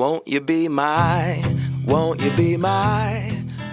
[0.00, 1.42] Won't you be my,
[1.86, 3.20] won't you be my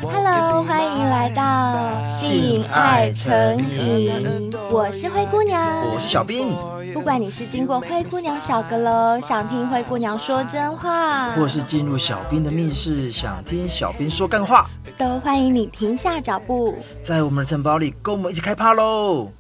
[0.02, 6.54] Hello，欢迎来到性爱成瘾，我是灰姑娘，我是小兵。
[6.94, 19.32] 不管你是经过灰姑娘小阁楼，想听灰姑娘说真话，或是进入小兵的密室，想听小兵说干话，都欢迎你停下脚步，在我们的城堡里跟我们一起开趴喽！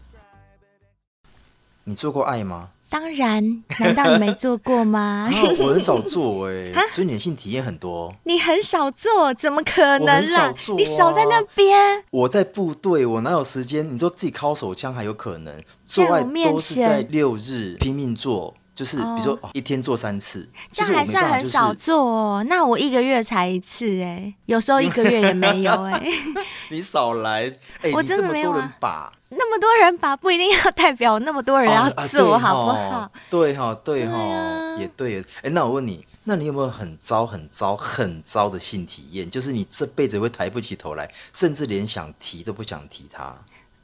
[1.83, 2.69] 你做过爱吗？
[2.89, 5.29] 当然，难道你没做过吗？
[5.59, 8.13] 我很少做哎， 所以你的性体验很多。
[8.23, 10.43] 你很少做，怎么可能啦？
[10.43, 12.03] 啊、你少在那边。
[12.11, 13.93] 我在部队，我哪有时间？
[13.93, 15.53] 你说自己尻手枪还有可能，
[15.85, 22.45] 做爱都是在六日拼命做，就是比如说一天做三次，这样还算很少做哦。
[22.47, 26.01] 那我一个月才一次哎，有时候一个月也没有哎。
[26.71, 29.11] 你少来哎，我真的没有把。
[29.29, 33.11] 那么多人吧不一定要代表那么多人要做，好不好？
[33.29, 34.17] 对哈，对哈，
[34.79, 35.21] 也对。
[35.41, 39.29] 哎，那我问你，那你有没有很糟、很糟、很糟的性体验？
[39.29, 43.35] 就是你这辈子会抬不起头来，甚至连想提都不想提它。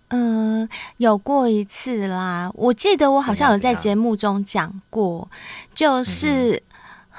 [0.09, 2.49] 嗯，有过一次啦。
[2.53, 5.30] 我记得我好像有在节目中讲过，
[5.73, 6.64] 就是。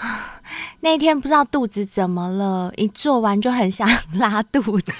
[0.81, 4.93] 那天不知道肚子怎么了，一做完就很想拉肚子。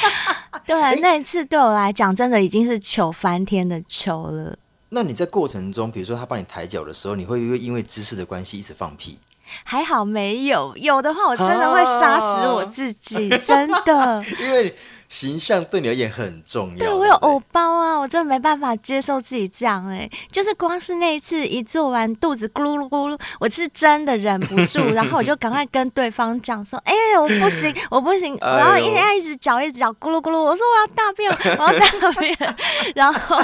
[0.66, 4.56] 对，那一次对我来讲，真的已经是糗翻天的糗了。
[4.90, 9.18] 那你在过程中，比如说他帮你抬脚的时候，你会不会因为姿势的关系一直放屁？
[9.64, 14.24] 还好没有，有的话我真的会杀死我自己，啊、真的。
[14.40, 14.76] 因为。
[15.08, 16.78] 形象对你而言很重要。
[16.78, 32.36] 对，我有偶包啊，我真的没办法接受自己这样哎、欸，就是光是那一次一做完肚子咕噜咕噜，我是真的忍不住， 然后我就赶快跟对方讲说，哎、欸，我不行， 我不行，然后一直一直脚一直脚咕噜咕噜，我说我要大便， 我要大便，
[32.94, 33.36] 然后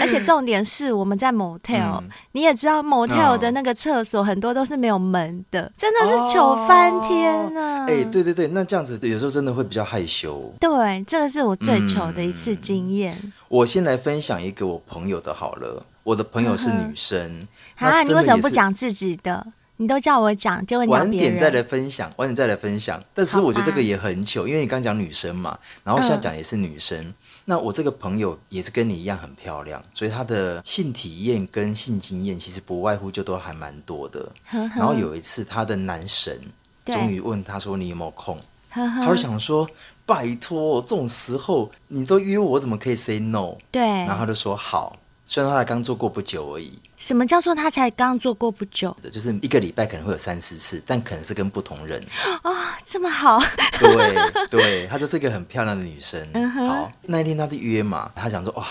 [0.00, 7.86] 而且重点是我们在 motel，、嗯、你也知道 motel 的那个厕所很多都是没有门的，真的是糗翻天啊！
[7.86, 10.39] 哎、哦欸，对对对，那这样子有时候真的会比较害羞。
[10.60, 13.18] 对，这个是我最糗的一次经验。
[13.22, 15.84] 嗯、我先来分享一个我朋友的好了。
[16.02, 17.46] 我的朋友是女生，
[17.76, 19.46] 啊，你为什么不讲自己的？
[19.76, 21.32] 你都叫我讲，就会讲别人。
[21.32, 23.02] 晚点再来分享，晚点再来分享。
[23.14, 26.98] 但是我觉得这个也很糗，因为你刚讲女生嘛，然后现在讲也是女生。
[27.04, 27.14] 嗯、
[27.44, 34.20] 那我这个朋友也是跟你一样很漂亮，所以她的性体验跟性经验其实不外乎就都还蛮多的。
[34.46, 36.40] 呵呵然后有一次，她的男神
[36.86, 38.38] 终于问她说：“你有没有空？”
[38.72, 39.68] 呵呵他就想说。
[40.10, 43.54] 拜托，这种时候你都约我，怎么可以 say no？
[43.70, 46.76] 对，然后他就说好，虽然他才刚做过不久而已。
[46.98, 48.94] 什么叫做他才刚做过不久？
[49.12, 52.04] 就是一个礼拜可能会有三四次，但可能是跟不同人。
[52.42, 53.40] 啊、哦，这么好？
[53.78, 54.16] 对
[54.50, 56.20] 对， 她就是一个很漂亮的女生。
[56.32, 58.66] 嗯、好，那一天他就约嘛，他想说哇，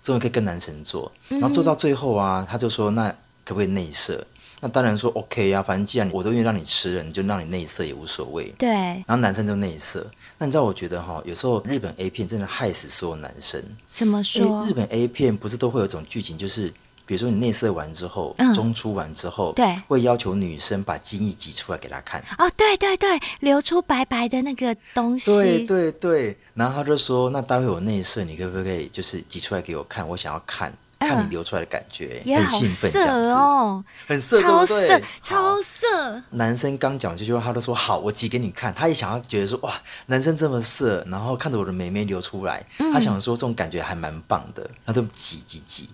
[0.00, 3.10] 终于可以跟男神做，然后做到最后啊，他就说那
[3.44, 4.24] 可不可以内射？
[4.60, 8.46] 那当然说 OK 啊，反正既然我都愿意让你吃了，你就让你内射也无所谓。
[8.56, 10.06] 对，然后男生就内射。
[10.38, 13.62] 那你知道，我觉得哈，有时候日本 A 片真的害死所有男生。
[13.92, 14.64] 怎么说？
[14.66, 16.68] 日本 A 片不是都会有一种剧情，就是
[17.06, 22.22] 比如说你内射完之后，嗯、中出完之后，对，会要求女生把精液挤出来给他看。
[22.38, 25.30] 哦，对对对，流出白白的那个东西。
[25.30, 30.06] 对对对，然后他就说：“那待会有内射，你可不可以就是挤出来给我看？
[30.06, 30.72] 我想要看。”
[31.08, 36.22] 看你流出来的感觉，嗯、很兴奋，这样子哦，很色，超色，超色。
[36.30, 38.72] 男生刚讲这句话，他都说好，我挤给你看。
[38.74, 39.74] 他也想要觉得说哇，
[40.06, 44.68] 男生这么色，然后看着我的妹妹流出来，嗯、他想说这种感觉还蛮棒的。
[44.84, 45.88] 他就挤挤挤，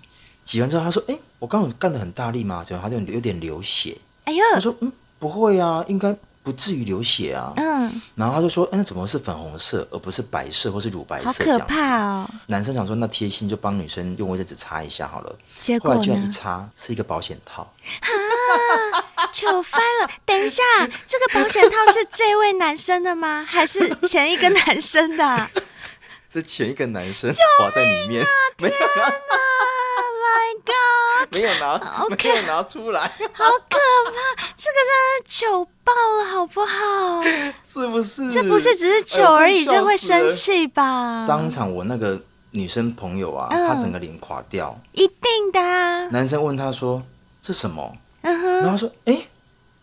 [0.44, 2.64] 挤完之后他说，哎、欸，我刚刚干得很大力嘛？
[2.64, 3.96] 结果他就有点流血。
[4.24, 6.16] 哎呦，他说嗯，不会啊，应该。
[6.42, 11.26] 不至于流血啊，嗯，然后他就说，哎，那怎么是粉红色而不是白色或是乳白色？
[11.26, 12.28] 好可怕哦！
[12.46, 15.36] 男生想说，那贴心就帮女生用卫生纸擦一下好了。
[15.60, 15.94] 结果？
[15.96, 17.62] 一擦是一个保险套，
[18.00, 20.10] 啊，糗翻了！
[20.26, 20.62] 等一下，
[21.06, 23.46] 这个保险套是这位男生的吗？
[23.48, 25.48] 还是前一个男生的？
[26.28, 28.26] 这前一个男生滑在里面，
[28.56, 28.76] 天哪！
[31.30, 31.78] 没有拿
[32.10, 32.34] ，Okay.
[32.34, 33.00] 没有拿出来，
[33.32, 34.46] 好可怕！
[34.58, 37.22] 这个真的糗爆了，好不好？
[37.66, 38.30] 是不是？
[38.30, 41.24] 这不是只是糗而已，这、哎、会生气吧？
[41.26, 42.20] 当场我那个
[42.50, 46.08] 女生朋友啊，嗯、她整个脸垮掉，一定的、啊。
[46.08, 47.02] 男生问她说
[47.42, 49.26] ：“这什么？”嗯、然后她说：“哎，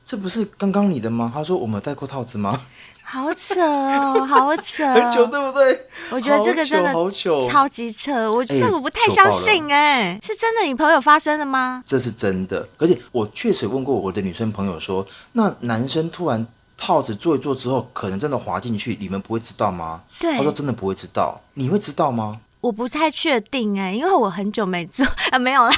[0.05, 2.61] 这不是刚刚你的吗？”她说：“我们有戴过套子吗？”
[3.11, 5.87] 好扯哦，好扯，很久，对不对？
[6.11, 6.93] 我觉得这个真的
[7.49, 10.61] 超级扯，我这我不太相信哎，是真的？
[10.63, 11.81] 你朋友发生的吗？
[11.87, 16.45] 这是真的，而且我确实问过我的女生朋友说，那男生突然
[16.77, 20.01] 套子做一做之后，可能真的滑进去，你们不会知道吗？
[20.19, 22.39] 对，他说真的不会知道，你会知道吗？
[22.61, 25.71] 我不太确定哎，因为我很久没做 啊，没有啦。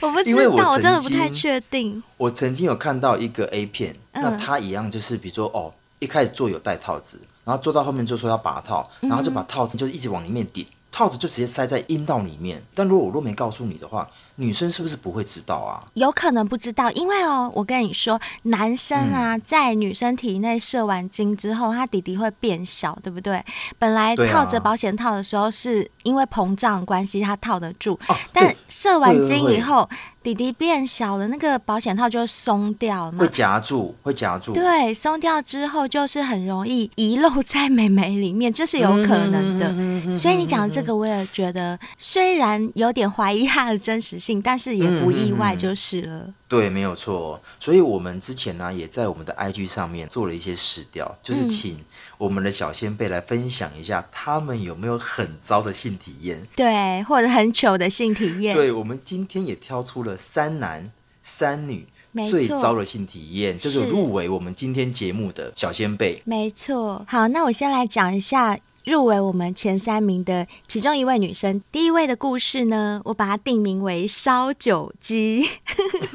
[0.00, 2.02] 我不知道，我，我真的不太确定。
[2.16, 10.64] 我曾经有看到一个 A 片，嗯、那它一样就是，比如说哦，一开始做有戴套子，然后做到后面就说要拔套，然后就把套子就一直往里面顶，
[10.96, 12.64] 套子就直接塞在阴道里面。
[12.74, 14.08] 但如果我若没告诉你的话。
[14.38, 15.82] 女生是不是不会知道啊？
[15.94, 23.42] 有可能不知道，因为哦，我跟你说，男生啊，嗯、在女生体内射完精之后，他弟弟会变小，对不对？
[23.78, 29.88] 本来套着保险套的时候，是因为膨胀关系，他套得住，啊、但射完精以后。
[30.26, 34.52] 弟弟变小了，那个保险套就会松掉嘛，会夹住，会夹住。
[34.52, 40.18] 对，松掉之后就是很容易遗漏在美眉里面，这是有可能的。
[40.18, 46.34] 所以你讲的这个，我也觉得，虽然有点怀疑它的真实性，但是也不意外就是了。
[46.48, 47.40] 对，没有错。
[47.60, 51.78] 所以我们之前呢，也在我们的 IG 上面做了一些试调，就是请
[52.18, 58.54] 我们的小先辈来分享一下，他们有没有很糟的性体验，对，或者很糗的性体验。
[58.56, 60.90] 对，我们今天也挑出了三男
[61.22, 61.86] 三女
[62.28, 66.22] 最糟的性体验，就是入围我们今天节目的小先辈。
[66.24, 67.04] 没错。
[67.06, 68.58] 好，那我先来讲一下。
[68.86, 75.44] 入围我们前三名的其中一位女生，第一位的故事呢，我把它定名为烧酒鸡。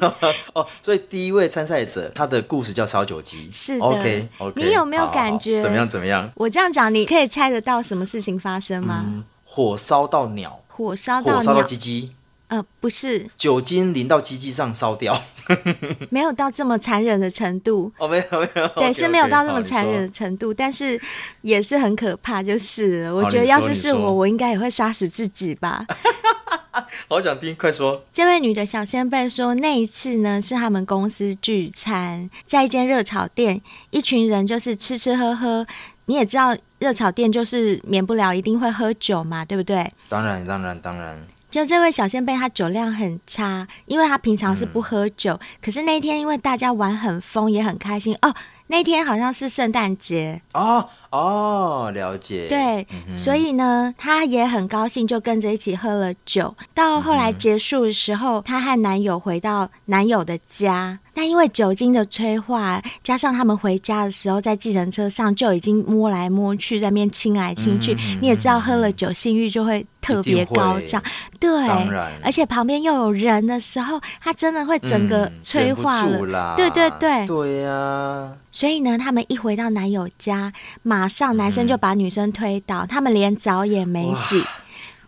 [0.54, 3.50] 哦，所以第一位参赛者她的故事叫烧酒鸡。
[3.52, 3.84] 是的。
[3.84, 4.64] OK OK。
[4.64, 5.60] 你有没有感觉？
[5.60, 5.86] 怎么样？
[5.86, 6.30] 怎么样？
[6.34, 9.04] 我这样讲，你可以猜得到什么事情发生吗？
[9.06, 10.58] 嗯、火烧到鸟。
[10.68, 11.34] 火烧到鸟。
[11.40, 12.12] 火烧到鸡鸡。
[12.48, 15.22] 呃，不是，酒精淋到鸡鸡上烧掉，
[16.10, 17.92] 没有到这么残忍的程度。
[17.98, 21.00] 哦，没有没有，对，okay, 是没有到这么残忍的程度，但是
[21.42, 23.14] 也是很可怕，就是了。
[23.14, 25.86] 我觉得要是是我，我应该也会杀死自己吧。
[27.08, 28.02] 好想听，快说。
[28.12, 33.60] 这位女的小仙贝说，那一次呢是他们公司聚餐，在一间热炒店，
[33.90, 35.66] 一群人就是吃吃喝喝。
[36.06, 39.90] 你也知道，热炒店就是免不了一定会喝酒嘛，对不对？
[40.08, 41.26] 当然，当然，当然。
[41.52, 48.34] 就这位小仙贝，他酒量很差，因为他平常是不喝酒，嗯、可是那一天因为大家玩很疯，也很开心哦。
[48.68, 52.48] 那天好像是圣诞节哦哦，了解。
[52.48, 56.56] 对，嗯、所以呢，他也很高兴，就跟着一起喝了酒。
[56.72, 61.00] 到后来结束的时候，她、嗯、和男友回到男友的家。
[61.14, 67.94] 那因为酒精的催化，加上他们回家的时候在计程车上就已经摸来摸去，在那边亲来亲去。
[67.94, 71.02] 嗯、你也知道，喝了酒性欲就会特别高涨。
[71.38, 76.54] 对，然而且旁边又有人的时候，他真的会整个催化了。
[76.54, 78.32] 嗯、对对对，对呀、啊。
[78.50, 84.42] 所以呢，他们一回到男友家，马上男生就把女生推倒，嗯、他们连澡也没洗。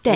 [0.04, 0.14] 对，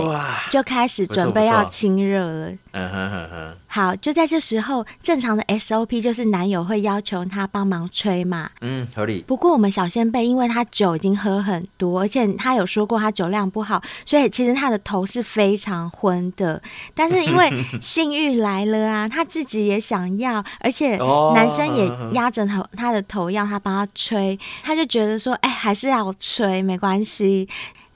[0.50, 2.50] 就开始准备要亲热了。
[2.73, 3.56] 嗯哼哼哼。
[3.67, 8.50] 好，就在这时候，正常的 SOP 就是男友会要求他帮忙吹嘛。
[8.61, 9.25] 嗯，合理。
[9.26, 16.61] 不过我们小仙贝，因为他酒已经喝很多，而且他有说过他酒量不好，所以其实他的头是非常昏的。
[16.94, 17.50] 但是因为
[17.81, 20.96] 性欲来了啊，他自己也想要，而且
[21.34, 27.49] 男生也压着头他的头要他帮他吹，他就觉得说，哎，还是要吹，没关系。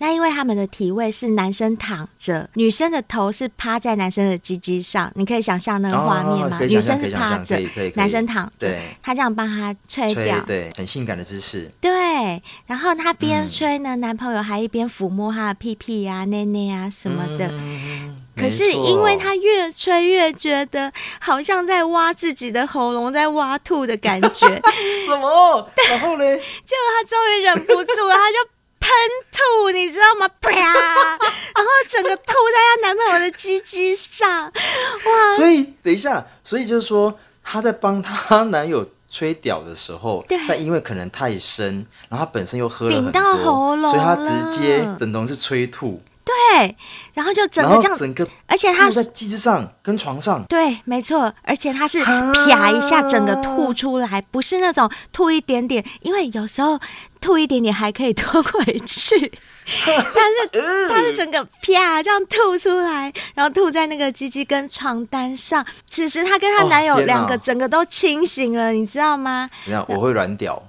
[0.03, 6.59] 那因为他们的体位是男生躺着，女生的头是趴在男生的鸡鸡上，你可以想象那个画面吗？
[6.59, 7.57] 女生是趴着，
[7.95, 11.71] 男生躺着，对他这样帮他吹掉，对，很性感的姿势。
[11.81, 17.47] 对，然后他边吹呢，嗯、男朋友还一边抚摸他的屁屁啊、内内啊什么的。
[17.53, 24.49] 嗯、可是因为他越吹越觉得好像在挖自己的喉咙，在挖吐的感觉。
[25.07, 25.71] 什么？
[25.91, 26.25] 然后呢？
[26.67, 28.52] 结果他终于忍不住了，他就。
[28.93, 29.01] 喷
[29.33, 30.29] 吐，你知道吗？
[30.41, 30.51] 啪！
[30.53, 35.37] 然后整个吐在她男朋友的鸡鸡上，哇！
[35.37, 46.01] 所以等一下，所以就是说，她在帮她男友吹屌的时候，对但因为可能太深，然后她本身又喝了很多，顶到喉咙，所以她直接等同是吹吐。
[46.25, 46.77] 对，
[47.15, 56.79] 然后就整个这样，整个，而且他在机子上跟床上，对，没错，而且他是啪一下整个吐出来，啊、不是那种吐一点点，因为有时候
[57.21, 59.33] 吐一点点还可以吞回去，
[59.85, 65.67] 但是他是整个啪这样吐出来，然后吐在那个鸡鸡跟床单上。
[65.91, 69.51] 此时她跟她男友两个整个都清醒了，你知道吗？
[69.67, 70.63] 你看，我会软屌，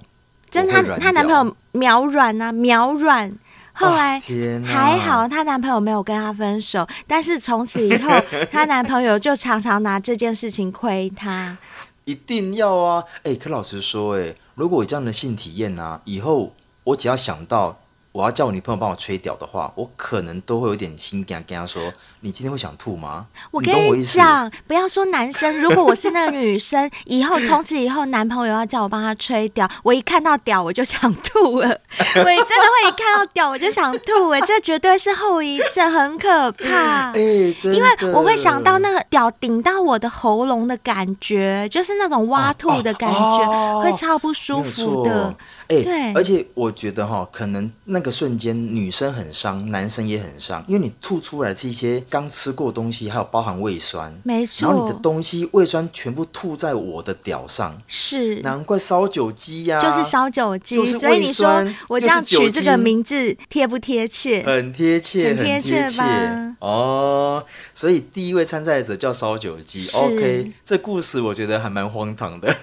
[0.50, 3.30] 真的，她她男朋友秒软啊，秒软。
[3.74, 4.20] 后来
[4.64, 8.10] 还好，她男朋友没有跟她分手，但是从此以后，
[8.50, 11.58] 她男朋友就常常拿这件事情亏她。
[12.04, 13.02] 一定要啊！
[13.18, 16.52] 哎、欸，可老实说，哎，如果有这样的性体验啊，以后
[16.84, 17.78] 我只要想到
[18.14, 21.92] 我要叫我女朋友帮我吹屌的话，我可能都会有点心跟跟她说
[22.22, 37.10] ：“你今天会想吐吗？”我跟你讲，不要说男生，如果我是那个女生，以后从此以后男朋友要叫我帮他吹屌，我一看到屌我就想吐了，我真的会一看到屌我就想吐，哎，这绝对是后遗症，很可怕。
[37.18, 37.20] 哎，
[37.64, 45.34] 因为我会想到那个屌顶到我的喉咙的感觉，就是那种挖吐的感觉，会超不舒服的。
[45.68, 54.66] 哎，对，而且我觉得哈，可能那个瞬间女生很伤，男生也很伤，因为你吐出来是一些刚吃过的东西，还有包含胃酸，没错。
[54.66, 60.84] 然后你的东西胃酸全部吐在我的屌上，是，难怪烧酒鸡呀，就是烧酒鸡。
[60.98, 64.44] 所以你说我这样取这个名字贴不贴切？
[64.44, 66.56] 很贴切，很贴切吧？
[66.60, 69.88] 哦，所以第一位参赛者叫烧酒鸡。
[69.96, 72.54] OK，这故事我觉得还蛮荒唐的。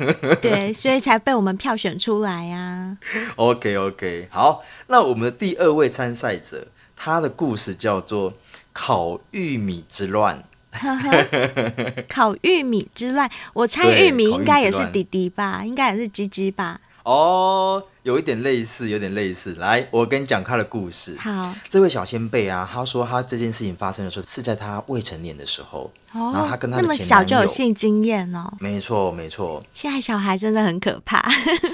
[0.41, 2.51] 对，所以才被我们票选出来
[3.15, 3.33] 呀。
[3.35, 8.33] OK OK，好，那我们的第二位参赛者，他的故事叫做
[8.73, 10.43] 烤玉米之乱。
[12.07, 16.79] 烤玉米之乱，我猜玉米应该也是弟弟吧，应该也是鸡鸡吧。
[17.03, 19.55] 哦，有一点类似，有点类似。
[19.55, 21.17] 来，我跟你讲他的故事。
[21.19, 28.51] 好，这位小先辈啊，他说他这件事情发生的时候是在他未成年的时候，哦、然后他跟他的前男友那么小就有性经验哦。
[28.59, 29.63] 没错，没错。
[29.73, 31.17] 现在小孩真的很可怕，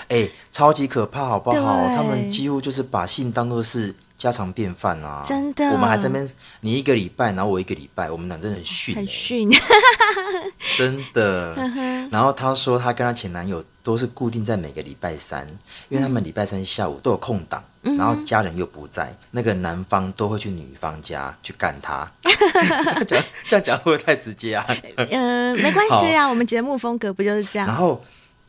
[0.09, 1.87] 哎、欸，超级可怕，好不好？
[1.95, 5.65] 他们几乎就是把性当做是家常便饭啊，真的。
[5.71, 6.29] 我们还在那边，
[6.61, 9.49] 你一个礼拜，然后我一个礼拜，我们俩真的很逊、欸，很逊，
[10.77, 11.55] 真的。
[12.11, 13.63] 然后他说他跟他前男友。
[13.87, 15.47] 都是固定在每个礼拜三，
[15.87, 22.11] 因为他们礼拜三下午都有空档，嗯、然后家人又不在，那个男方都会去女方家去干他。
[23.07, 24.65] 这样讲，这样讲会不会太直接啊？
[24.97, 27.67] 嗯、呃，没关系啊，我们节目风格不就是这样？
[27.67, 28.03] 然后，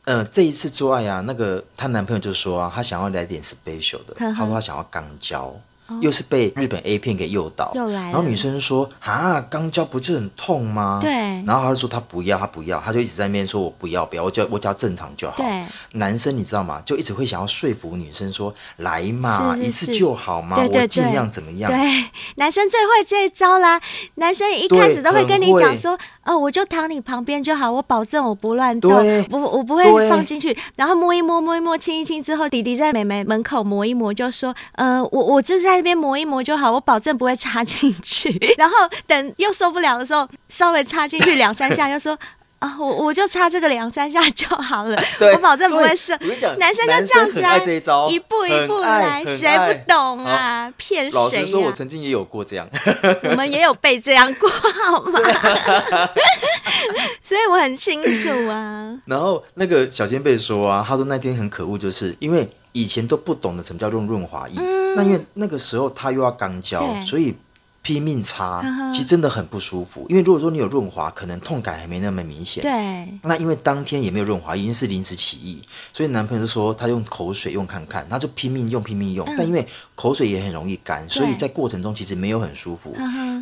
[0.05, 5.55] 呃，这一次做爱啊，那个她男朋友就说啊，他想要来点 special 的，他说他想要肛交。
[6.01, 8.05] 又是被日本 A 片给诱导，又来。
[8.05, 11.11] 然后女生说：“啊，肛交不就很痛吗？”对。
[11.47, 15.65] 然后他就说他不要，他不要，他就一直在那边说：“我不要，不要，我叫我叫正常就好。”对。
[15.93, 16.83] 男生你知道吗？
[16.85, 22.05] 就一直会想要说服女生说：“来嘛，是是是一次就好嘛，对对对我尽量怎么样？”对，
[22.37, 23.81] 男生最会这一招啦。
[24.17, 30.57] 男生一开始都会跟你讲说：“哦，我就躺你旁边就好，我保证我不乱动，对不，我不会放进去。
[30.77, 38.37] 然后摸一摸，摸一摸，亲一亲之后，弟弟在妹妹门口磨一磨，就说：‘呃，我我就是在那边磨一磨就。’好，我保证不会插进去。
[38.59, 38.75] 然后
[39.07, 42.19] 等又受不了的时候，稍微插进去两三下，又说
[42.59, 45.01] 啊，我我就插这个两三下就好了，
[45.33, 46.19] 我保证不会射。
[46.59, 50.69] 男生就这样子啊，一一步一步来，谁不懂啊？
[50.77, 51.23] 骗谁啊？
[51.23, 52.69] 老实说，我曾经也有过这样，
[53.23, 55.21] 我们也有被这样过，好吗？
[57.23, 58.93] 所以我很清楚啊。
[59.05, 62.49] 然后那个小仙贝说啊，他说那天很可恶，就是因为。
[62.73, 67.35] 以前都不懂得什么叫用润滑液，嗯、那因为那个时候他又要肛交，所以
[67.81, 70.05] 拼命擦，其实真的很不舒服。
[70.11, 72.63] 因为如果说你有润滑，可能痛感还没那么明显。
[72.63, 79.27] 对，那因为当天也没有润滑液，因为是临时起意，所以男朋友就说他用口水用看看，他就拼命用拼命用。
[79.27, 82.95] 嗯、但因为口水也很容易干，所以在过程中其实没有很舒服，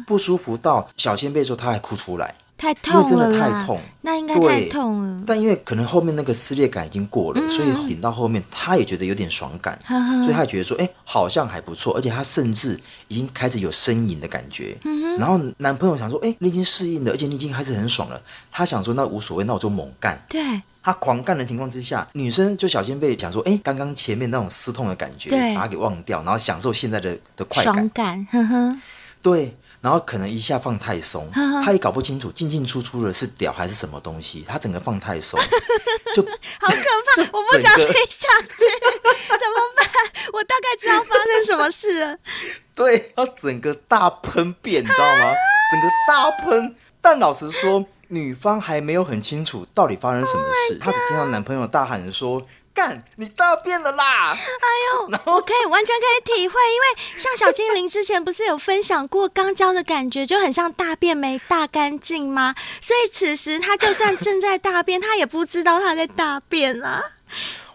[0.06, 2.34] 不舒服到小仙贝说他还哭出来。
[2.58, 5.22] 太痛了，因为真的太痛，那应该太痛了。
[5.26, 14.76] 但因为可能后面那个撕裂感已经过了，嗯、所以顶到后面他也觉得有点爽感，呵呵所以他也觉得说，哎、欸，好像还不错，而且他甚至已经开始有呻吟的感觉。
[14.84, 18.20] 嗯、哼然后男朋友想说，哎、欸，你已经适应了，而且你已经开始很爽了。
[18.50, 20.18] 他想说，那无所谓，那我就猛干。
[20.28, 20.40] 对，
[20.82, 27.74] 他狂干的情况之下，女生就小心被讲说，哎、欸，刚刚前面那种撕痛的感觉，把它给忘掉，然后享受现在的的快感。
[27.74, 28.78] 爽感，呵呵，
[29.20, 29.54] 对。
[29.80, 31.30] 然后可能一下放太松，
[31.64, 35.38] 他也搞不清楚进进出出的是屌还是什么东西，他整个放太松，
[36.14, 38.64] 就好可怕，我不想听下去，
[39.28, 39.88] 怎么办？
[40.32, 42.18] 我大概知道发生什么事了。
[42.74, 45.32] 对，他整个大喷便，你知道吗？
[45.72, 46.74] 整个大喷。
[47.00, 52.42] 但老实说，女方还没有很清楚到底发生什么事，她、oh、只听到男朋友大喊说。
[52.76, 54.32] 干，你大便了啦！
[54.32, 62.54] 哎呦， 我可以完全可以体会，因为像小精灵之前不是有分享过肛交的感觉，就很像大便没大干净吗？
[62.82, 67.02] 所以此时他就算正在大便，他也不知道他在大便啊。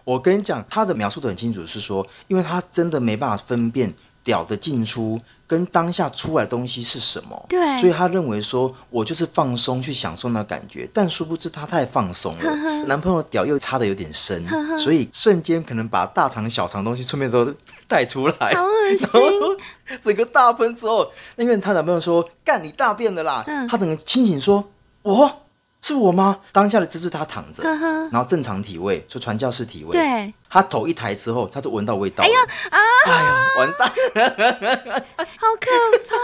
[0.04, 3.92] 我跟你讲，他的描述的很清楚，是说，因为他真的没办法分辨
[4.22, 5.20] 屌的进出。
[5.52, 7.46] 跟当下出来的东西是什么？
[7.46, 12.84] 对，所以他认为说，我就是放松去享受那感觉，但殊不知他太放松了，呵呵。
[12.86, 14.42] 男朋友屌又插的有点深，
[14.78, 17.52] 所以瞬间可能把大肠小肠东西顺便都
[17.86, 19.98] 带出来，好恶心！
[20.00, 21.06] 整个大喷之后，
[21.36, 24.64] 因为她男朋友说干你大便的啦，嗯、他整个清醒说，
[25.02, 25.41] 我
[25.82, 26.38] 是我吗？
[26.52, 29.90] 当下的姿势他躺着，呵呵然后正常体位，就传教士体位。
[29.90, 32.22] 对，他头一抬之后，他就闻到味道。
[32.22, 32.38] 哎呀
[32.70, 32.78] 啊！
[33.06, 33.92] 哎呀，完蛋，
[35.36, 35.70] 好可
[36.08, 36.16] 怕。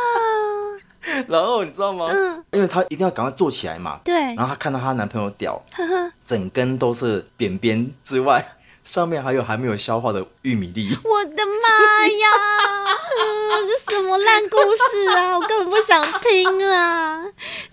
[1.26, 2.08] 然后你知道吗？
[2.12, 3.98] 嗯，因为她一定要赶快坐起来嘛。
[4.04, 4.14] 对。
[4.14, 5.60] 然后她看到她男朋友屌，
[6.24, 8.44] 整根都是扁扁之外，
[8.84, 10.96] 上面还有还没有消化的玉米粒。
[11.02, 12.28] 我的妈呀！
[13.18, 15.36] 嗯，这什么烂故事啊！
[15.38, 17.24] 我根本不想听啊。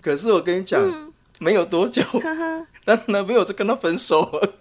[0.02, 2.02] 可是我跟你讲，嗯、没有多久，
[2.84, 4.54] 但男朋友就跟他分手了。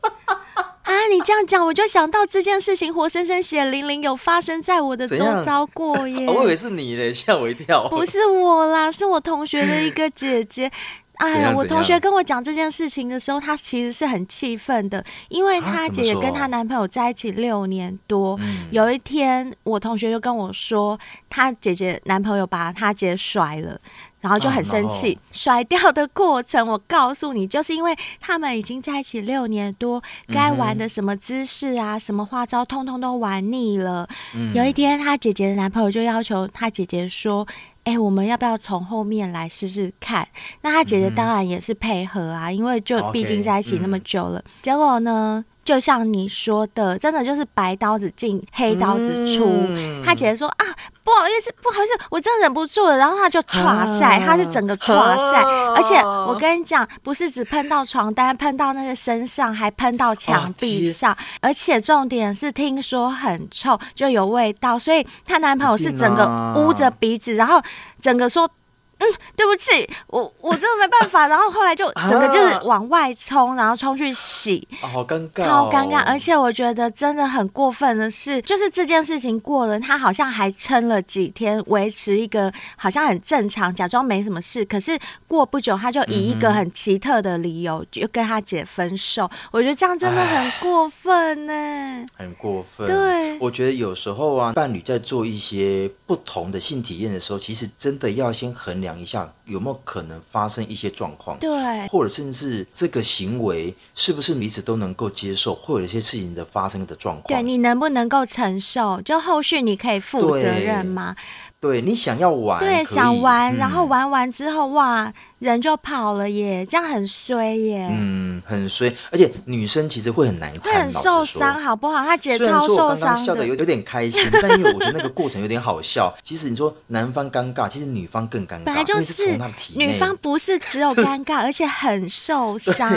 [0.84, 6.28] 啊，你这样讲，我就想到这件事情活生生血淋淋有发生在我的周遭过耶。
[6.30, 7.88] 我以为是你嘞，吓我一跳。
[7.90, 10.72] 不是我啦，是我同学的一个姐姐。
[11.18, 18.38] 哎呀，我同学跟我讲这件事情的时候，她其实是很气愤的，因为她姐姐跟她男朋友在一起六年多。
[18.42, 23.80] 嗯、有一天，我同学就跟我说，她姐姐男朋友把她姐甩了，
[24.26, 25.14] 然后就很生气。
[25.14, 30.02] 啊、甩掉的过程，我告诉你，就是因为他们已经在一起六年多，
[30.34, 34.10] 该玩的什么姿势啊、嗯、什么花招，通通都玩腻了。
[34.34, 37.48] 嗯、有一天，她姐姐的男朋友就要求她姐姐说。
[37.86, 40.28] 哎、欸，我们要不要从后面来试试看？
[40.62, 44.40] 那他姐姐当然也是配合啊，嗯、因为就毕竟在一起那么久了。
[44.40, 49.44] Okay, 嗯、结果呢，就像你说的，真的就是白刀子进黑刀子出。
[49.68, 50.66] 嗯、他姐姐说啊。
[51.06, 52.98] 不好意思，不好意思，我真的忍不住了。
[52.98, 66.26] 然后他就剉赛，他是整个剉赛，而且我跟你讲，不是只喷到床单，喷到那个身上，还喷到墙壁上，而且重点是听说很臭，就有味道，所以她男朋友是整个
[66.58, 67.62] 捂着鼻子，然后
[68.02, 68.50] 整个说。
[68.98, 71.28] 嗯，对不起，我我真的没办法。
[71.28, 76.04] 然后后来就整个就是往外冲，然后冲去洗，啊、好尴尬、哦，超尴尬。
[76.06, 84.64] 而且我觉得真的很过分的是，就是这件事情过了，他好像还撑了几天，维持一个好像很正常，假装没什么事。
[84.64, 84.98] 可是
[85.28, 89.30] 过不久，他就以一个很奇特的理由就跟他姐分手。
[89.52, 92.88] 我觉得这样真的很过分呢，很过分。
[92.88, 98.85] 对，我觉得有时候啊，伴侣在做一些不同的性体验的时候，其实真的要先衡量。
[98.86, 109.02] 量一下有没有可能发生一些状况，对，或者甚至这个行为是不是彼此都能够接受，会有一些事情的发生的状况，对，你能不能够承受？
[109.02, 111.16] 就后续你可以负责任吗？
[111.60, 115.12] 对，你想要玩，对，想玩，嗯、然后玩完之后哇。
[115.40, 117.88] 人就跑了耶，这样很衰耶。
[117.92, 122.04] 嗯，很衰，而且女生其实会很难看，会很受伤，好不好？
[122.04, 123.26] 她姐超受伤的。
[123.26, 126.16] 笑的有有点开心， 但因为我觉得那个过程有点好笑。
[126.24, 128.64] 其实你说男方尴尬，其实女方更尴尬。
[128.64, 129.38] 本来就是，
[129.76, 132.92] 女方不是只有尴尬， 而且很受伤。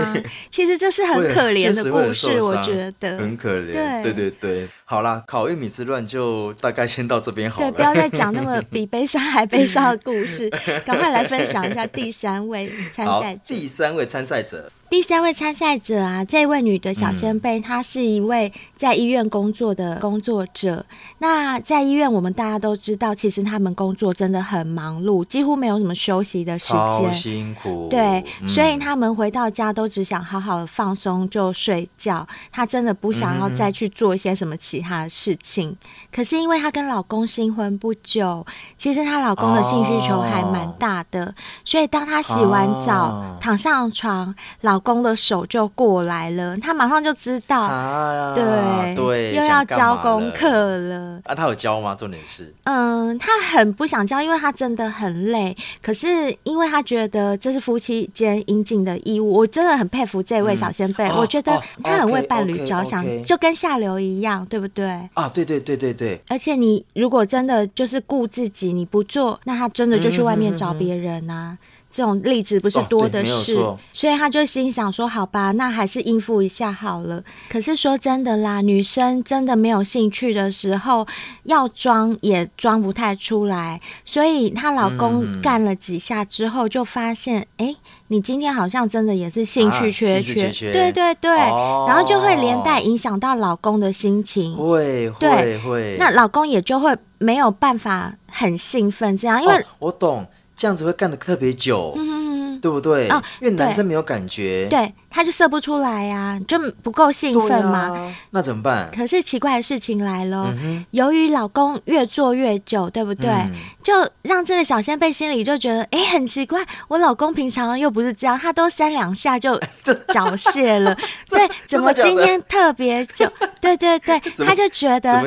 [0.50, 3.72] 其实这是很可怜的故事，我觉得很可怜。
[3.72, 7.70] 对对对对，好啦，烤玉米之乱就大概先到这边好了。
[7.70, 10.48] 对，不要再讲那么比悲伤还悲伤的故事，
[10.86, 12.27] 赶快来分享一下第三。
[12.28, 14.70] 三位参赛者，第三位参赛者。
[14.90, 20.86] 第三位参赛者啊，这位女的小仙贝，嗯、她是一位在医院工作的工作者。
[21.18, 27.88] 那在医院，我们大家都知道，其实他们工作真的很忙碌，几乎没有什么休息的时间，超辛苦。
[27.90, 35.68] 对，嗯、所以他们回到家都只想好好的放松就睡觉，她真的不想要再去做一些什么其他的事情。
[35.68, 35.76] 嗯、
[36.10, 38.46] 可是因为她跟老公新婚不久，
[38.78, 51.20] 其实她老公的性需求还蛮大的，哦、所以当她洗完澡、哦、躺上床，老老公的手就过来了，他马上就知道，啊、对对，又要交功课了。
[51.24, 51.96] 啊，他有教吗？
[51.96, 55.56] 重点是，嗯，他很不想教，因为他真的很累。
[55.82, 61.08] 可是因为他觉得这是夫妻间应尽的义务，我真的很佩服这位小仙贝。
[61.08, 64.86] 嗯、我觉得他很为伴侣着想，就跟下流一样，对不对？
[65.14, 66.22] 啊，对对对对对。
[66.28, 71.58] 而且你如果真的就是顾自己，你不做，那他真的就去外面找别人啊。
[71.98, 81.04] 这种例子不是多的是，哦、所以他就心想说：“好吧，那还是应付一下好了。”可是说真的啦，女生真的没有兴趣的时候，
[81.42, 83.80] 要装也装不太出来。
[84.04, 90.46] 所以她老公干了几下之后，就发现：“哎、嗯，你今天好像真的也是兴趣缺缺。
[90.46, 94.56] 啊”对对对，哦、然后就会连带影响到老公的心情。
[94.56, 100.24] 会会会，那老公也就会没有办法很兴奋这样，因为、哦、我懂。
[100.58, 103.08] 这样子会干的特别久，嗯、哼哼对不对？
[103.08, 108.14] 哦，因为男生没有感觉，对，他就射不出来呀、啊，就不够兴奋嘛、啊。
[108.30, 108.90] 那怎么办？
[108.94, 113.30] 可是奇怪的事情来了，嗯、由于老公越做越久，对不对？
[113.30, 113.92] 嗯、就
[114.22, 119.58] 让这个小仙贝心里就觉得，哎，很奇怪，我老公平常又不是这样，他都三两下就
[120.12, 120.94] 缴械了，
[121.28, 123.26] 对，怎么今天特别就？
[123.60, 125.26] 对对对，他就觉得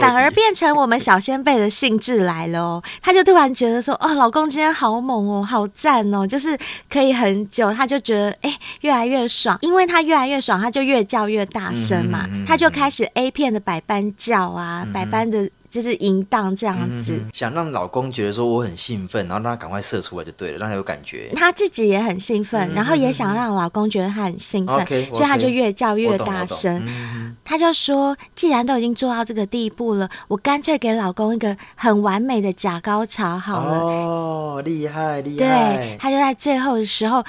[0.00, 6.56] 反而变成我们小仙贝的兴致来了哦，他就突然觉得说，哦，老公今天好猛哦，好赞哦，就是
[6.88, 9.15] 可以很久，他就觉得，哎，越来越。
[9.16, 15.50] 越爽，因为他越来越爽，他就越叫越大声嘛，嗯、他就开始 A 片的百般叫啊，嗯、百般的。
[15.70, 21.30] 就是淫荡这样子，嗯，想让老公觉得说我很兴奋，然后让他赶快射出来就对了，让他有感觉。
[21.34, 26.82] 他自己也很兴奋，嗯、然后也想让老公觉得他很兴奋，嗯、所以他就越叫越大声。
[26.86, 33.78] 嗯、他就说，既然都已经做到这个地步了，我干脆给老公一个很完美的假高潮好了。
[33.78, 35.76] 哦，厉害厉害！
[35.76, 37.26] 对，他就在最后的时候啊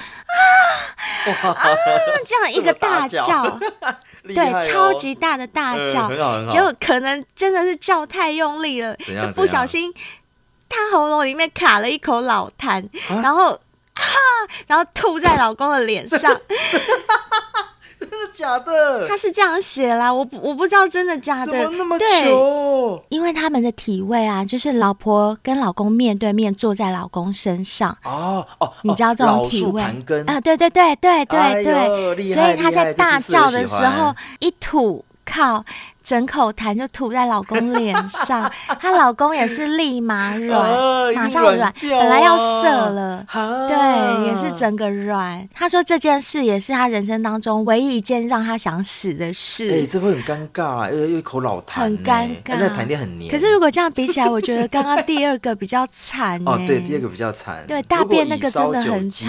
[1.42, 1.66] 啊，
[2.26, 3.58] 这样一个大叫。
[4.34, 6.08] 对，超级大的大叫，
[6.48, 9.92] 结果可能真的是叫太用力了，就不小心，
[10.68, 13.52] 他喉咙里面卡了一口老痰，然后
[13.94, 14.14] 哈，
[14.66, 16.38] 然后吐在老公的脸上。
[18.08, 19.06] 真的假的？
[19.06, 21.52] 他是这样写啦，我不我不知道真的假的。
[21.52, 23.04] 怎么那么久？
[23.10, 27.96] 因为他们的体位啊，就是老婆跟老公面对面坐在老公身上。
[28.04, 30.40] 哦哦，你知道这种体位啊？
[30.40, 35.64] 对对对对对对，哎、所以他在大叫的时候一吐靠。
[36.00, 45.46] 整口痰就吐在老公脸上， 她老公也是立马软，啊、马上软，本来要射了，啊、对，也是整个软。
[45.52, 49.68] 她说这件事也是她人生当中唯一一件让她想死的事。
[49.68, 53.30] 哎、欸，这会很尴尬、啊，又有一口老痰，很尴尬，那痰点很黏。
[53.30, 56.40] 可是如果这样比起来，我觉得刚刚第二个比较惨。
[56.48, 57.62] 哦，对，第二个比较惨。
[57.66, 59.28] 对，大便那个真的很惨。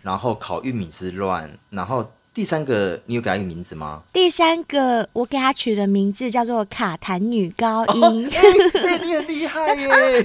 [0.00, 2.10] 然后烤玉米之乱，然后。
[2.34, 4.02] 第三个，你有给他一个名字吗？
[4.12, 8.26] 第三个，我给他取的名字叫做卡痰女高音。
[8.28, 9.88] 你很厉害耶！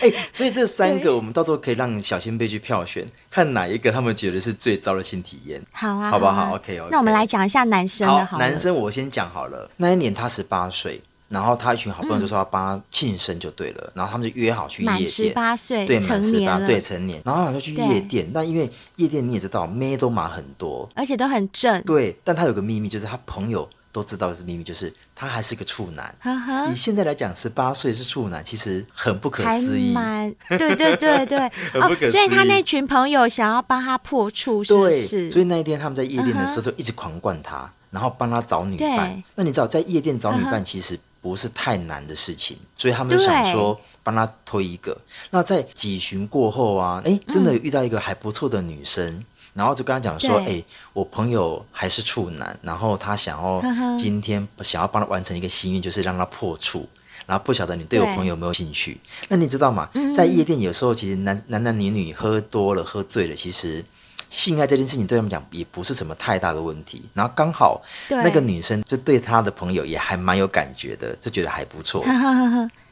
[0.00, 5.60] 哎，所以这三个我们到时候可以让小仙贝去票选，看哪一个他们觉得是最糟的性体验。
[5.72, 6.88] 好啊，好不好？OK OK。
[6.90, 8.24] 那我们来讲一下男生的好。
[8.24, 9.70] 好，男生我先讲好了。
[9.76, 11.02] 那一年他十八岁。
[11.28, 15.00] 然后他一群好朋友就说要帮他庆生就对了，嗯、然后他们就约好去夜店。
[15.00, 17.20] 满十八岁，对，成年了，对，成年。
[17.22, 21.82] 然后他就去夜店，对但因为夜店你也知道，妹都嘛很多，而且都很正。
[21.82, 26.14] 对，但他有个秘密，就是他朋友都知道的是秘密，就是他还是个处男。
[26.22, 29.92] 呵呵以现在来讲，十八岁是处男，其实很不可思议。
[29.92, 31.38] 蛮对对对对，
[31.78, 35.08] 哦，所以他那群朋友想要帮他破处，是不是？
[35.08, 39.22] 对，所以那一天他们在夜店的时候就一直狂灌他，嗯、然后帮他找女伴。
[39.34, 40.98] 那你知道，在夜店找女伴其实。
[41.20, 44.96] 不是太难的事情，所以他们就想说帮他推一个。
[45.30, 53.62] 那在几巡过后啊，哎，真的遇到一个还不错的女生，嗯、然后就跟他讲说，哎对，我朋友还是处男，然后他想要
[53.96, 56.88] 今天想要帮他完成一个心愿，就是让他破处。
[57.26, 58.98] 然后不晓得你对我朋友有没有兴趣？
[59.28, 59.90] 那你知道吗？
[60.14, 63.84] 在夜店有时候其实男男男女女喝多了喝醉了，其实。
[64.28, 72.04] 性爱这件事情对他们讲也不是什么太大的问题，然后刚好那个女生就对他的朋友也还蛮有感觉的，就觉得还不错。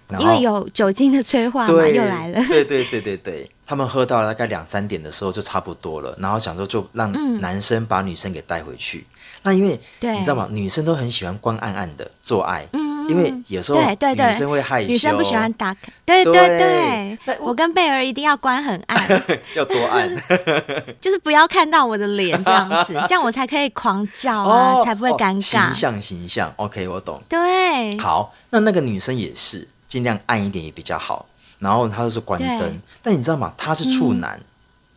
[0.09, 2.41] 后因为有酒精的催化嘛，对又来了。
[2.47, 8.99] 对对对对对，他们喝到了大概两三点的时候就差不多了，然后想说就让男生把女生给带回去。
[8.99, 10.47] 嗯、那因为你知道吗？
[10.49, 12.65] 女生都很喜欢光暗暗的做爱。
[12.73, 15.93] 嗯因为有时候女生会害羞，女生不喜欢打开。
[16.05, 19.23] 对对对，我跟贝儿一定要关很暗，
[19.57, 20.09] 要多暗，
[21.01, 25.41] 就是不要看到我的脸这样子， 这样我才可以狂叫啊，才不会尴尬。
[25.41, 27.21] 形象形象，OK，我懂。
[27.29, 31.27] 对，好，那那个女生也是尽量暗一点也比较好。
[31.59, 33.53] 然后她就是关灯，但你知道吗？
[33.57, 34.39] 她是处男。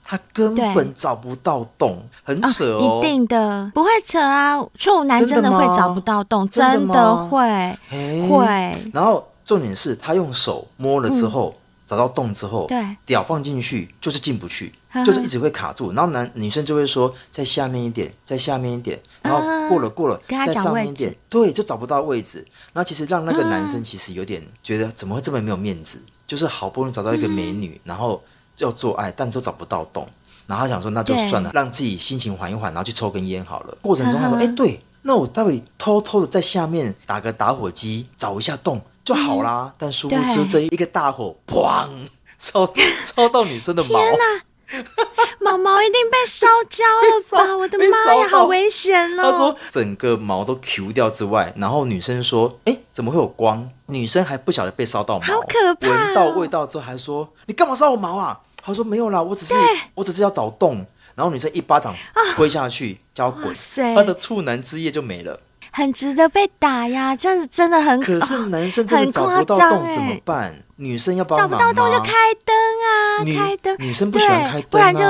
[0.09, 2.99] 他根本找不到洞，很扯哦。
[2.99, 3.69] 一定的。
[3.75, 7.77] 不会扯啊，处男真的会找不到洞，真的会
[8.27, 8.89] 会。
[8.91, 11.55] 然后重点是他用手摸了之后，
[11.87, 14.73] 找到洞之后，对，屌放进去就是进不去，
[15.05, 15.93] 就是一直会卡住。
[15.93, 22.43] 然后男女生就会说在下面一点，在下面一点，然后过了过了，在上面一点，对，就找不到位置。
[22.73, 28.19] 那其实让那个男生其实有点觉得怎么会这么没有面子，就是好不容易找到一个美女，然后。
[28.59, 30.07] 要做爱，但都找不到洞，
[30.47, 33.77] 然后他想说那就算了，对让自己心情缓一缓，然后去抽根烟好了。
[33.81, 39.65] 过程中他说：“哎、嗯，对，那我待会偷偷的在下面打个打火机，找一下洞就好啦。
[39.65, 41.87] 嗯”但殊不知这一个大火，砰，
[42.37, 42.71] 烧
[43.03, 43.89] 烧到女生的毛。
[43.89, 44.43] 天哪，
[45.39, 47.57] 毛毛一定被烧焦了吧？
[47.57, 49.23] 我的妈呀，好危险哦！
[49.23, 55.91] 他说整个毛都 Q 掉之外，然后女生说：“哎，怎么会有光？”女生还不晓得被烧到毛，好可怕、哦！
[55.91, 59.53] 闻到味道之后还说：“你干嘛烧我毛啊？”他说没有啦，我只是
[59.95, 60.85] 我只是要找洞。
[61.15, 61.93] 然后女生一巴掌
[62.37, 63.53] 挥下去，叫他滚，
[63.93, 65.37] 他的处男之夜就没了。
[65.71, 70.63] 很值得被打呀，这样子真的很可是男生真的找不到洞怎么办？
[70.77, 71.49] 女生要帮忙？
[71.49, 72.13] 找不到洞就开
[72.45, 72.55] 灯
[72.87, 73.75] 啊，开灯。
[73.79, 75.03] 女生不喜欢开灯啊，不然就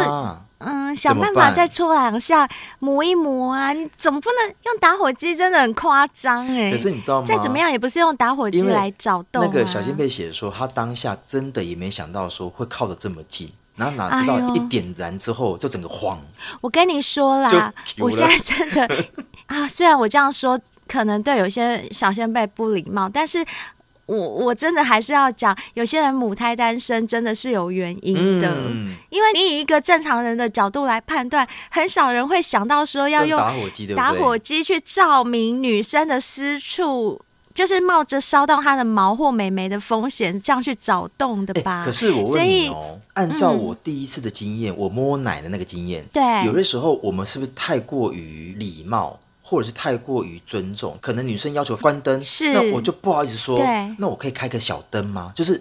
[0.59, 2.47] 嗯想办法再搓两下
[2.79, 3.73] 磨一磨啊。
[3.73, 5.35] 你怎么不能用打火机？
[5.35, 6.71] 真的很夸张哎。
[6.71, 7.27] 可是你知道吗？
[7.27, 9.43] 再怎么样也不是用打火机来找洞。
[9.43, 13.51] 那个小仙贝写说，他当下真的也没想到说会靠得这么近。
[13.75, 16.19] 然后哪知道一点燃之后就整个慌。
[16.59, 19.05] 我跟你说啦，我现在真的
[19.47, 23.45] 啊，虽然我这样说可能对有些小仙贝不礼貌，但是
[24.09, 37.21] 我我真的还是要讲，有些人母胎单身真的是有原因的，嗯、因为你以一个正常人的角度来判断，很少人会想到说要用打火机，打火机去照明女生的私处。
[37.51, 41.81] 就是冒着烧到她的毛或美眉的风险，这样去找洞的吧？
[41.81, 49.19] 欸、可是我问你哦，按照我第一次的经验，嗯、我摸奶的那个经验，对，有的时候我们是不是太过于礼貌，
[49.49, 50.95] 或者是太过于尊重？
[51.01, 53.59] 可能女生要求关灯，是，那我就不好意思说，
[53.97, 55.33] 那我可以开个小灯吗？
[55.35, 55.59] 就是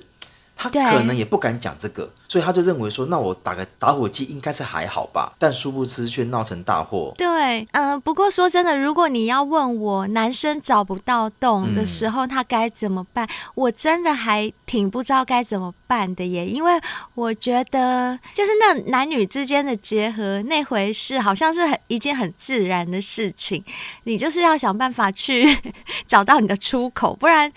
[0.54, 2.10] 他可能也不敢讲这个。
[2.28, 7.14] 所以他就认为说，那我打个打火机应该是还好吧，但殊不知却闹成大祸。
[7.16, 16.46] 对，嗯、不过说真的，如果你要问我男生找不到洞的时候，他该怎么办，我真的还挺不知道该怎么办的耶。
[16.46, 16.78] 因为
[17.14, 23.64] 我觉得，就是那男女之间的结合那回事，好像是很一件很自然的事情。
[24.04, 25.56] 你就是要想办法去
[26.06, 27.50] 找到你的出口，不然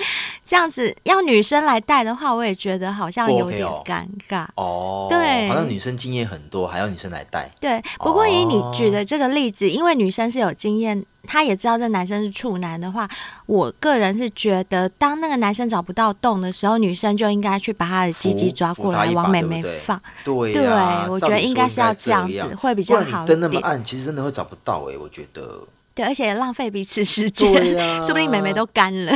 [0.45, 4.47] 这样子要女生来带的话，我也觉得好像有点尴尬。
[4.61, 7.49] 哦，对，好像女生经验很多，还要女生来带。
[7.59, 13.09] 对，不过以你举的这个例子，哦、因为女生是有经验，她也知道这男生是处男的话，
[13.47, 19.99] 我个人是觉得，当那个男生找不到洞的时候，女生就应该去把他的鸡鸡抓过来，往美眉放。
[20.23, 20.63] 对，对，
[21.09, 23.25] 我觉得应该是要这样子，会比较好。
[23.25, 25.61] 灯那么暗，其实真的会找不到哎、欸，我觉得。
[25.93, 27.51] 对，而且浪费彼此时间，
[28.01, 29.11] 说不定美眉都干了。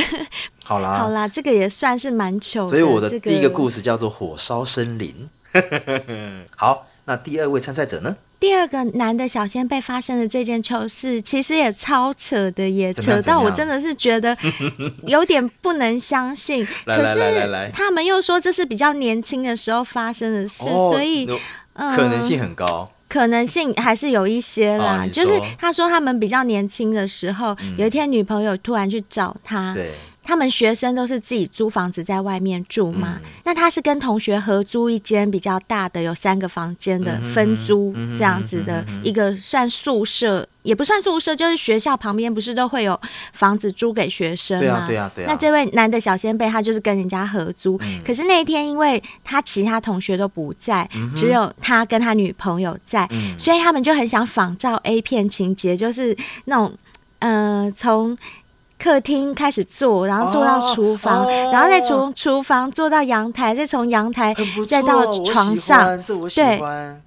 [0.62, 2.68] 好啦，好啦，这个也算是蛮糗的。
[2.68, 5.08] 所以我的第一个故事叫做《火烧森林》。
[6.56, 8.16] 好，那第二位参赛者呢？
[8.38, 14.36] 第二个男的小仙贝发生的这件糗事，其实也超扯的，也扯到我真的是觉得
[15.08, 16.62] 有点不能相信。
[16.84, 21.26] 可是他们又说这是比较年轻的时候发生的事，哦、所以、
[21.72, 25.06] 呃、可能性很高，可能性还是有一些啦。
[25.06, 29.74] 哦、就是他说他们比较年轻的时候，嗯、有一天女朋友突然去找他。
[30.26, 30.36] 对。
[30.36, 43.00] 他们学生都是自己租房子在外面住嘛，嗯、那他是跟同学合租一间比较大的，有三个房间的分租这样子的一个算宿舍，也不算宿舍，就是学校旁边不是都会有
[43.32, 44.62] 房子租给学生吗？
[44.64, 45.28] 对啊，对啊，对啊。
[45.28, 56.74] 那这位男的小仙贝他就是跟人家合租，嗯、可是那一天因为他其他同学都不在，嗯、只有他跟他女朋友在，嗯、所以他们就很想仿照 A 片情节，就是那种
[57.20, 58.18] 嗯从。
[58.78, 64.34] 呃客厅开始坐，然后坐到厨房，哦哦、然后再从厨房坐到阳台，再从阳台
[64.66, 66.00] 再到床上，
[66.34, 66.60] 对，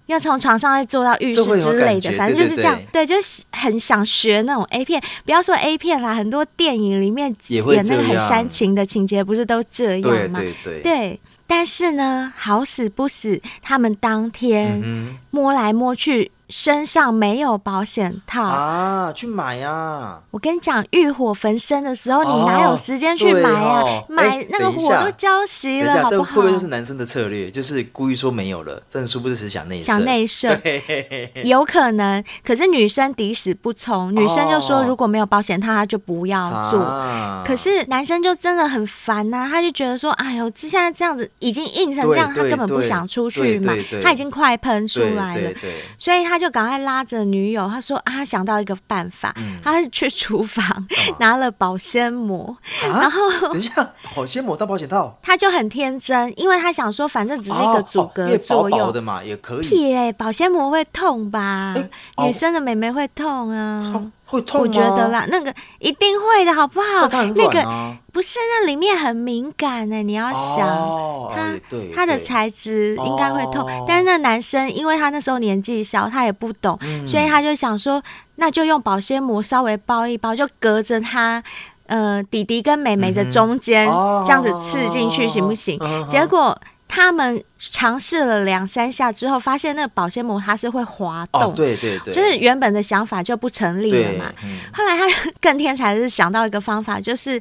[0.08, 2.76] 要从床上再坐到浴室之类的，反正就是这样。
[2.92, 10.40] 对，对，对，就是很想学那种 A 片，不要说 A 片啦，很多电影里面演那个很煽情的情节，不是都这样吗？
[10.40, 16.32] 对，对，对，对，但是呢，好死不死，他们当天摸来摸去。
[16.50, 20.22] 身上没有保险套啊，去买呀、啊！
[20.32, 23.84] 我跟你讲，欲火焚身的时候，你哪有时间去买呀、啊？
[23.86, 26.26] 哦、买那个火都浇熄了，好不好？
[26.26, 27.52] 这会不会就是男生的策略？
[27.52, 29.84] 就是故意说没有了，真的殊不知是想内射。
[29.84, 30.60] 想内射，
[31.46, 32.24] 有可能。
[32.44, 36.80] 可是女生抵死不从，女生就说如果没有保险套，她就不要做。
[36.80, 45.52] 啊、可是男生就真的很烦呐、啊，他就觉得说，哎呦，现在这样子已经硬成这样，他根本不想出去买，他已经快喷出来了，
[46.00, 46.39] 所以他。
[46.40, 50.88] 就赶快拉着女友，他说啊，他想到一个办法，嗯、他是去厨房
[51.20, 59.62] 拿了保鲜膜，啊、 然后等一下，保鲜膜当保险套，他就很天真，因为他想说，反正只是一个阻隔作用、的嘛，也可以。
[59.62, 61.76] 屁嘞，保鲜膜会痛吧？
[62.24, 64.12] 女生的妹妹会痛啊。
[64.30, 64.68] 会痛吗？
[64.68, 67.08] 我觉得啦，那个一定会的，好不好？
[67.08, 70.04] 啊、那个不是，那里面很敏感呢。
[70.04, 71.60] 你要想，哦、它
[71.96, 73.68] 它的材质应该会痛。
[73.68, 78.02] 哦、但是那男生，因为他那时候年纪小，他也不懂，嗯、所以他就想说，
[78.36, 81.44] 那就用保鲜膜稍微包一包，就隔着他
[81.88, 85.78] 呃弟弟跟妹妹的中间，嗯哦、这样子刺进去行不行？
[85.82, 86.56] 哦、结果。
[86.90, 94.34] 他们尝试了两三下之后，发现那个保鲜膜它是会滑动，哦、对对对，就是原本的想法就不成立了嘛。
[94.44, 95.06] 嗯、后来他
[95.40, 97.40] 更天才的是想到一个方法，就是。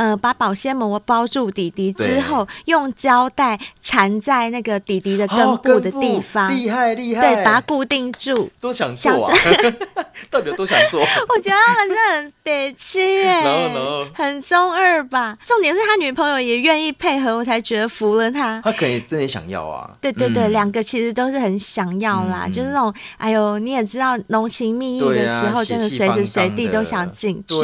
[0.00, 8.50] 呃，把保鲜膜包住弟弟之后，用胶带缠在那个弟弟的根部的地方，厉害厉害，对，把它固定住。
[8.58, 9.36] 多想做啊！
[10.30, 11.00] 到底有多想做？
[11.28, 15.36] 我觉得他们真的很得气耶， no no，很中二吧？
[15.44, 18.58] 重点是他女朋友也愿意配合，我才觉得服了他。
[18.64, 19.90] 他可以真的想要啊！
[20.00, 27.54] 对对对，两个其实都是很想要啦，就是那种哎呦，你也知道浓情蜜意的时候，真的随时随地都想进去。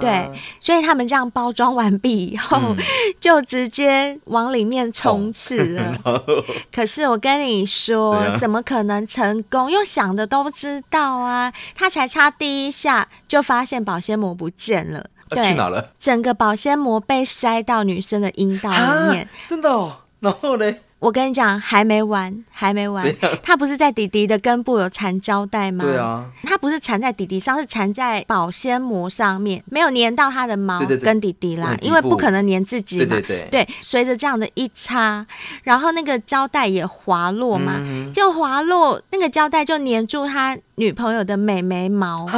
[0.00, 0.28] 对，
[0.58, 2.76] 所以他们这样包装完毕以后，
[3.20, 6.22] 就直接往里面冲刺了。
[6.72, 9.70] 可是我跟你说，怎么可能成功？
[9.70, 15.06] 用想的都知道啊，他才插第一下就发现保鲜膜不见了。
[15.30, 15.90] 对，去哪了？
[15.98, 19.28] 整个保鲜膜被塞到女生的阴道里面。
[19.46, 19.96] 真的哦？
[20.20, 20.74] 然后呢？
[21.04, 23.04] 我跟你讲，还没完，还没完。
[23.42, 25.84] 他不是在弟弟的根部有缠胶带吗？
[25.84, 26.24] 对啊。
[26.44, 33.04] 他不是缠在弟弟上，是缠在保鲜膜上面，没有粘到他的毛跟弟弟啦，因为不可能粘自己嘛。
[33.10, 33.64] 对对对。
[33.64, 35.26] 对，随着这样的一插，
[35.62, 42.26] 然后那个胶带也滑落嘛，嗯、就滑落，那个胶带就粘住他女朋友的美眉毛。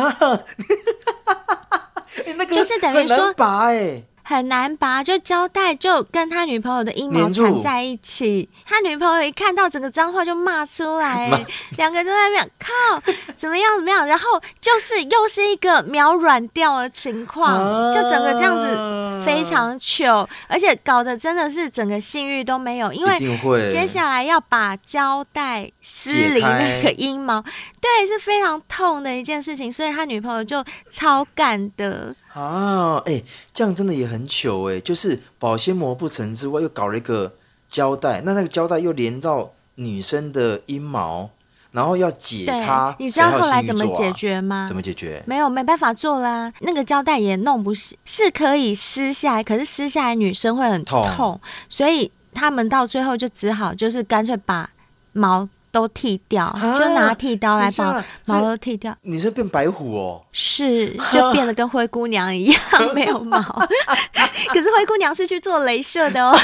[2.51, 4.03] 就是等于说拔哎。
[4.29, 8.49] 很难拔，就胶带就跟他女朋友的阴毛缠在一起。
[8.65, 11.31] 他女朋友一看到整个脏话就骂出来，
[11.79, 13.01] 两个人都在那边靠，
[13.37, 14.25] 怎么样怎么样，然后
[14.61, 27.45] 就是又是一个秒软掉的情况，啊、就整个这样子非常糗，而且搞得真的是整个性欲都没有，因为接下来要把胶带撕离那个阴毛，
[27.87, 32.15] 对，是非常痛的一件事情，所以他女朋友就超干的。
[32.33, 37.33] 啊，哎、欸，这样真的也很糗哎，就是保鲜膜不成之外，又搞了一个
[37.69, 41.31] 胶带，那那个胶带又连到女生的阴毛，
[41.71, 44.67] 然后要解它，你知道后来怎么解决吗？
[44.67, 45.23] 怎么解决？
[45.25, 54.69] 没有，没办法做啦，那个胶带也弄不是，是可以撕下来，可是撕下来女生会很痛，痛所以他们到最后就只好就是干脆把
[55.13, 55.49] 毛。
[55.77, 58.97] 都剃掉，啊、就拿剃刀来把毛都剃掉。
[59.03, 60.25] 你是变白虎哦？
[60.33, 62.61] 是， 就变得跟灰姑娘一样
[62.95, 63.39] 没有毛。
[64.49, 66.35] 可是灰姑娘是去做镭射的哦。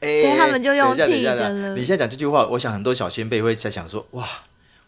[0.00, 1.74] 哎，对，他们就用剃的了。
[1.76, 4.26] 你现在讲这句话，我想很多小先辈会在想说：哇，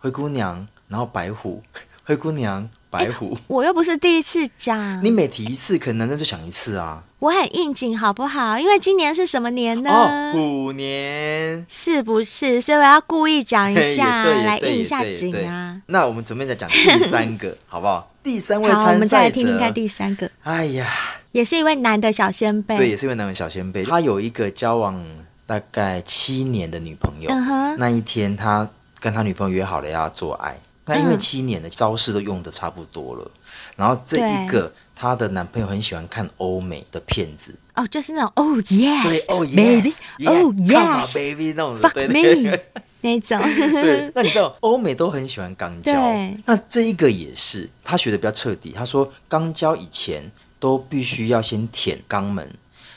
[0.01, 1.62] 灰姑娘，然后白虎，
[2.07, 2.69] 灰姑娘。
[2.88, 5.05] 白虎、欸，我又不是第一次讲。
[5.05, 7.03] 你每提一次，可能男生就想一次啊。
[7.19, 8.57] 我很应景，好不好？
[8.59, 9.90] 因为今年是什么年呢？
[9.90, 12.61] 哦，虎年，是不是？
[12.61, 15.83] 所以我要故意讲一下，来应一下景啊。
[15.87, 18.11] 那我们准备再讲第三个，好不好？
[18.23, 20.31] 第三位参赛者，好，我们再来听听看第三个。
[20.45, 20.88] 哎呀，
[21.33, 23.85] 也是一位男的小先辈，对，也是一位男的小先辈。
[23.85, 25.05] 他有一个交往
[25.45, 27.29] 大概七年的女朋友。
[27.29, 27.77] 嗯哼。
[27.79, 28.66] 那一天，他
[29.01, 30.57] 跟他女朋友约好了要做爱。
[30.87, 33.31] 那因为七年的招式都用的差不多了，嗯、
[33.77, 39.94] 然后这一个她的男朋友很喜欢看欧美的片子哦，就是那种哦 yes，对哦 yes，
[40.27, 42.59] 哦 yes，baby 那种，fuck me
[43.03, 43.38] 那种。
[43.40, 45.92] 对，那你知道欧美都很喜欢肛交，
[46.46, 48.72] 那这一个也是，他学的比较彻底。
[48.77, 52.49] 他说肛交以前都必须要先舔肛门。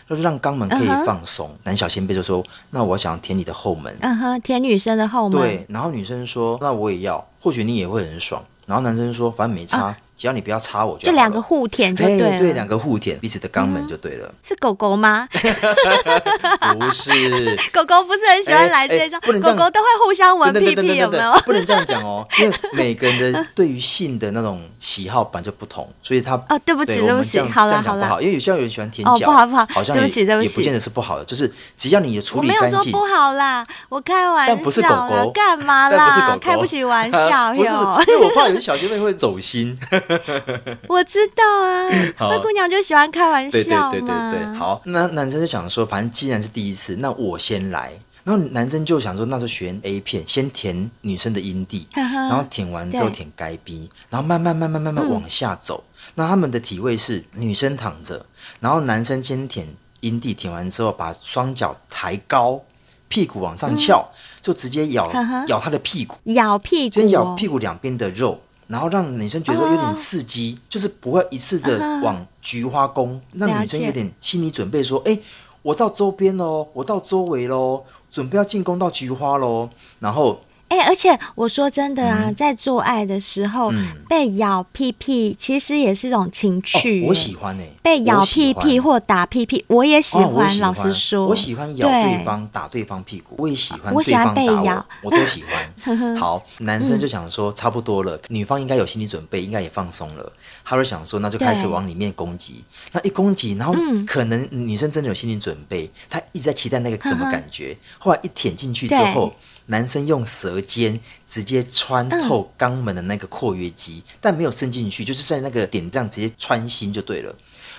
[0.10, 1.58] 就是让肛门可以放松，uh huh.
[1.65, 5.39] 男小仙贝就说：“那我想舔你的后门。”嗯哼，舔女生的后门。
[5.39, 12.38] 对，然后女生说：“那我也要，或许你也会很爽。”然后男生说：“反正没差。”只要你不要插我就两个互舔就对了。
[12.39, 14.27] 对，两个互舔彼此的肛门就对了。
[14.27, 15.25] 嗯、是狗狗吗？
[15.32, 17.10] 不是，
[17.71, 21.32] 狗狗不是很喜欢来这种，狗狗都会互相闻屁屁，有没有？
[21.45, 32.65] 不能这样讲哦，因为每个人的对于性的那种喜好本就不同，所以他哦，对不起，对不起，好了好了，因为有些人喜欢舔脚，不好不好，好像也对不起对不起，也不见得是不好的，就是只要你的处理干净。
[32.65, 36.38] 我没有说不好啦，我开玩笑，但不是狗狗，干嘛啦？
[36.41, 37.69] 开不起玩笑， 不是，
[38.12, 39.79] 因为我怕有些小姐妹会走心。
[40.88, 41.89] 我知道啊，
[42.30, 43.91] 灰姑娘就喜欢开玩笑嘛。
[43.91, 47.91] 对对对对对，好，那男生就想说，反正既然是第一次，那我先来。
[48.26, 55.84] 然后男生就想说，那就选 A 片，先舔女生的阴蒂， 然后舔完之后舔该 B，，然后慢慢慢慢慢慢往下走。
[55.88, 58.24] 嗯、那他们的体位是女生躺着，
[58.60, 59.65] 然后男生先舔
[60.02, 62.62] 阴蒂，舔完之后把双脚抬高，
[63.08, 65.10] 屁股往上翘，嗯、就直接咬
[65.48, 68.39] 咬他的屁股，咬屁股，先咬屁股两边的肉。
[68.69, 70.60] 然后让女生觉得说有点刺激，uh.
[70.69, 73.62] 就是不会一次的往菊花宫，让、uh.
[73.62, 75.21] 女生有点心理准备，说：“哎解，
[75.63, 79.67] 我到周边喽，我到周围喽，准备要进攻到菊花喽。”
[79.99, 87.03] 然后哎、欸，而且我说真的啊，嗯、在做爱的时候、嗯、被咬屁屁，其实也是一种情趣。
[87.08, 90.25] 我喜欢哎、欸，被咬屁屁或打屁屁，我也喜欢。
[90.25, 93.97] 哦、喜欢老实说，我喜欢咬对方、对打对方屁股，我也喜欢对方打我。
[93.97, 96.15] 我喜欢被咬，我都喜欢。
[96.17, 100.32] 好，男生就想说差不多了，嗯、女方应该有心理准备，应该也放松了。
[100.63, 102.63] 他就想说，那就开始往里面攻击。
[102.91, 103.73] 那一攻击，然后
[104.05, 107.75] 可能女生真的有心理准备，她一直在期待那个什么感觉。
[107.97, 109.34] 后来一舔进去之后。
[109.69, 117.33] 男生用舌尖直接穿透肛门的那个括约肌，嗯、但没有伸进去，就是在那个点这样直接穿心就对了。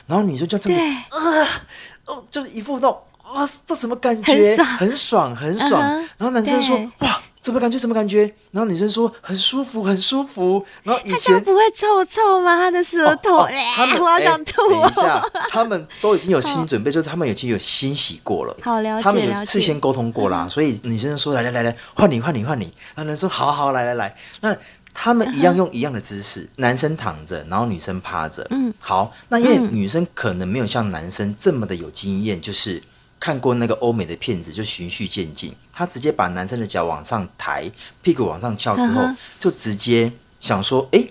[0.06, 1.66] 然后女生就这样子啊，
[2.06, 4.56] 哦，就是一副那种啊，这什么感觉？
[4.78, 5.60] 很爽，很爽。
[5.60, 7.20] 很爽 uh -huh, 然后男生说哇。
[7.42, 7.78] 什么感觉？
[7.78, 8.32] 什么感觉？
[8.50, 10.64] 然后女生说很舒服，很舒服。
[10.82, 12.54] 然后以前不会臭臭吗？
[12.56, 14.82] 他的舌头，哦哦他们我好想吐、哦。
[14.82, 18.54] 等一下，他们都已经有心理准备，就是他们已经有欣喜过了。
[18.62, 22.64] 好了解，他们有事先沟通过啦，所以女生说来来来来，换你换你换你。
[22.94, 24.14] 然后男生说好好来来来。
[24.42, 24.54] 那
[24.92, 28.46] 他们一样用一样的姿势，男生躺着，然后女生趴着。
[28.50, 29.12] 嗯，好。
[29.28, 32.82] 那因为女生可能没有像男生这么的有经验，就是。
[33.20, 35.54] 看过那个欧美的片子，就循序渐进。
[35.70, 39.02] 他直接把男生的脚往上抬，屁股往上翘之后，
[39.38, 40.10] 就直接
[40.40, 41.04] 想说：“哎，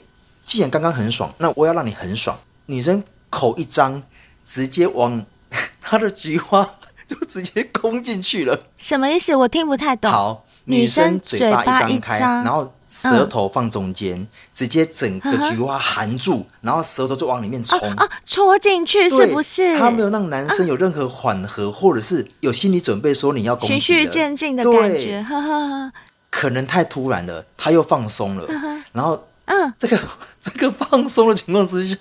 [0.43, 4.01] 既然刚刚很爽，那我要让你很爽。”女生口一张，
[4.43, 5.23] 直接往
[5.79, 8.65] 他的菊花就直接攻进去了。
[8.77, 9.35] 什么意思？
[9.35, 10.11] 我听不太懂。
[10.11, 10.45] 好。
[10.69, 17.79] 女生嘴巴一张开，然后舌头放中间，嗯，直接整个菊花含住，然后舌头就往里面冲。
[17.95, 19.79] 啊，戳进去是不是？
[19.79, 25.91] 他没有让男生有任何缓和，或者是有心理准备，说你要攻击的，循序渐进的感觉，呵呵。
[26.29, 28.45] 可能太突然了，他又放松了，
[28.91, 29.99] 然后，嗯，这个
[30.39, 31.97] 这个放松的情况之下，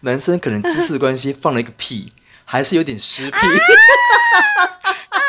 [0.00, 2.12] 男生可能姿势关系放了一个屁，
[2.44, 3.36] 还是有点湿屁。
[3.36, 3.48] 啊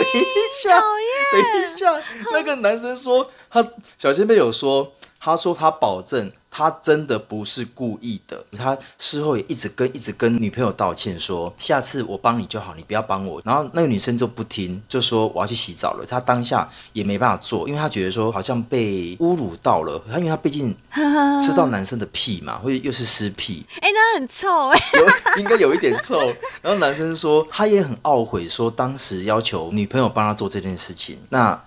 [0.10, 0.24] 等一
[0.62, 0.80] 下，
[1.32, 3.66] 等一下，那个男生说，他
[3.98, 6.32] 小前辈有说，他说他保证。
[6.50, 13.40] 他真的不是故意的，他事后也一直跟一直跟女朋友道歉说，下次我帮你就好，你不要帮我。
[13.44, 16.04] 然后那个女生就不听，就说我要去洗澡了。
[16.04, 20.02] 他当下也没办法做，因为他觉得说好像被侮辱到了。
[20.10, 20.74] 他因为他毕竟
[21.40, 26.18] 吃到男生的屁嘛，或者又是湿屁， 哎、欸，那很臭哎，有应该有一点臭。
[26.60, 31.58] 然后男生说他也很懊悔，说当时要求女朋友帮他做这件事情，那